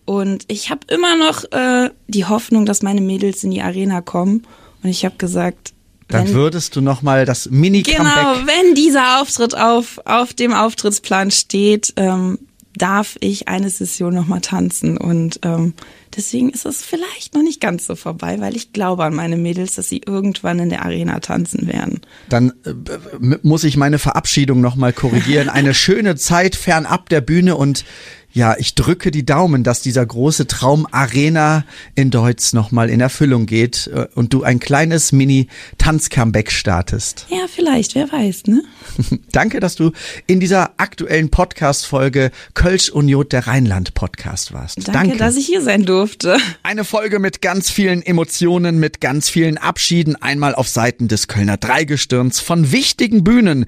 Und 0.05 0.45
ich 0.47 0.71
habe 0.71 0.81
immer 0.87 1.15
noch 1.15 1.43
äh, 1.51 1.89
die 2.07 2.25
Hoffnung, 2.25 2.65
dass 2.65 2.81
meine 2.81 3.01
Mädels 3.01 3.43
in 3.43 3.51
die 3.51 3.61
Arena 3.61 4.01
kommen. 4.01 4.43
Und 4.83 4.89
ich 4.89 5.05
habe 5.05 5.15
gesagt, 5.17 5.73
dann 6.11 6.27
wenn, 6.27 6.33
würdest 6.33 6.75
du 6.75 6.81
noch 6.81 7.01
mal 7.01 7.25
das 7.25 7.49
Mini. 7.49 7.81
Genau, 7.81 8.35
wenn 8.45 8.75
dieser 8.75 9.21
Auftritt 9.21 9.55
auf 9.55 9.99
auf 10.05 10.33
dem 10.33 10.53
Auftrittsplan 10.53 11.31
steht, 11.31 11.93
ähm, 11.97 12.37
darf 12.77 13.17
ich 13.19 13.47
eine 13.47 13.69
Session 13.69 14.13
noch 14.13 14.27
mal 14.27 14.39
tanzen 14.39 14.97
und 14.97 15.39
ähm, 15.43 15.73
deswegen 16.15 16.49
ist 16.49 16.65
es 16.65 16.81
vielleicht 16.81 17.33
noch 17.33 17.43
nicht 17.43 17.59
ganz 17.59 17.85
so 17.85 17.95
vorbei, 17.95 18.39
weil 18.39 18.55
ich 18.55 18.71
glaube 18.71 19.03
an 19.03 19.13
meine 19.13 19.37
Mädels, 19.37 19.75
dass 19.75 19.89
sie 19.89 20.01
irgendwann 20.05 20.59
in 20.59 20.69
der 20.69 20.85
Arena 20.85 21.19
tanzen 21.19 21.67
werden. 21.67 22.01
Dann 22.29 22.53
äh, 22.65 23.37
muss 23.41 23.65
ich 23.65 23.75
meine 23.75 23.99
Verabschiedung 23.99 24.61
noch 24.61 24.75
mal 24.75 24.93
korrigieren. 24.93 25.49
Eine 25.61 25.73
schöne 25.73 26.15
Zeit 26.15 26.55
fernab 26.55 27.09
der 27.09 27.21
Bühne 27.21 27.55
und 27.55 27.83
ja, 28.33 28.55
ich 28.57 28.75
drücke 28.75 29.11
die 29.11 29.25
Daumen, 29.25 29.63
dass 29.63 29.81
dieser 29.81 30.05
große 30.05 30.47
Traum 30.47 30.87
Arena 30.91 31.65
in 31.95 32.11
Deutsch 32.11 32.53
nochmal 32.53 32.89
in 32.89 33.01
Erfüllung 33.01 33.45
geht 33.45 33.87
äh, 33.93 34.07
und 34.15 34.33
du 34.33 34.43
ein 34.43 34.59
kleines 34.59 35.11
Mini-Tanz-Comeback 35.11 36.51
startest. 36.51 37.25
Ja, 37.29 37.45
vielleicht, 37.53 37.95
wer 37.95 38.11
weiß, 38.11 38.43
ne? 38.47 38.63
Danke, 39.31 39.59
dass 39.59 39.75
du 39.75 39.91
in 40.27 40.39
dieser 40.39 40.71
aktuellen 40.77 41.29
Podcast-Folge 41.29 42.31
Kölsch 42.53 42.89
Union 42.89 43.27
der 43.29 43.47
Rheinland-Podcast 43.47 44.53
warst. 44.53 44.77
Danke, 44.77 44.91
Danke, 44.91 45.17
dass 45.17 45.35
ich 45.35 45.45
hier 45.45 45.61
sein 45.61 45.83
durfte. 45.83 46.37
Eine 46.63 46.83
Folge 46.85 47.19
mit 47.19 47.41
ganz 47.41 47.69
vielen 47.69 48.01
Emotionen, 48.01 48.79
mit 48.79 49.01
ganz 49.01 49.29
vielen 49.29 49.57
Abschieden, 49.57 50.15
einmal 50.15 50.55
auf 50.55 50.67
Seiten 50.67 51.07
des 51.07 51.27
Kölner 51.27 51.57
Dreigestirns 51.57 52.39
von 52.39 52.71
wichtigen 52.71 53.23
Bühnen 53.23 53.65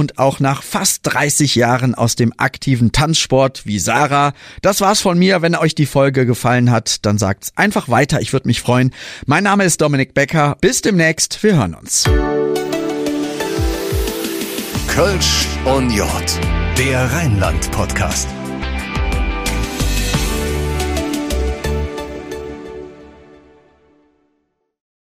und 0.00 0.18
auch 0.18 0.40
nach 0.40 0.62
fast 0.62 1.00
30 1.02 1.54
Jahren 1.54 1.94
aus 1.94 2.16
dem 2.16 2.32
aktiven 2.38 2.90
Tanzsport 2.90 3.66
wie 3.66 3.78
Sarah. 3.78 4.32
Das 4.62 4.80
war's 4.80 5.00
von 5.00 5.18
mir. 5.18 5.42
Wenn 5.42 5.54
euch 5.54 5.74
die 5.74 5.86
Folge 5.86 6.24
gefallen 6.24 6.70
hat, 6.70 7.04
dann 7.04 7.18
sagt's 7.18 7.52
einfach 7.54 7.88
weiter. 7.90 8.20
Ich 8.20 8.32
würde 8.32 8.48
mich 8.48 8.62
freuen. 8.62 8.92
Mein 9.26 9.44
Name 9.44 9.64
ist 9.64 9.82
Dominik 9.82 10.14
Becker. 10.14 10.56
Bis 10.60 10.80
demnächst. 10.80 11.42
Wir 11.42 11.56
hören 11.56 11.74
uns. 11.74 12.04
Kölsch 14.88 15.46
und 15.66 15.90
J, 15.90 16.08
der 16.78 17.12
Rheinland-Podcast. 17.12 18.39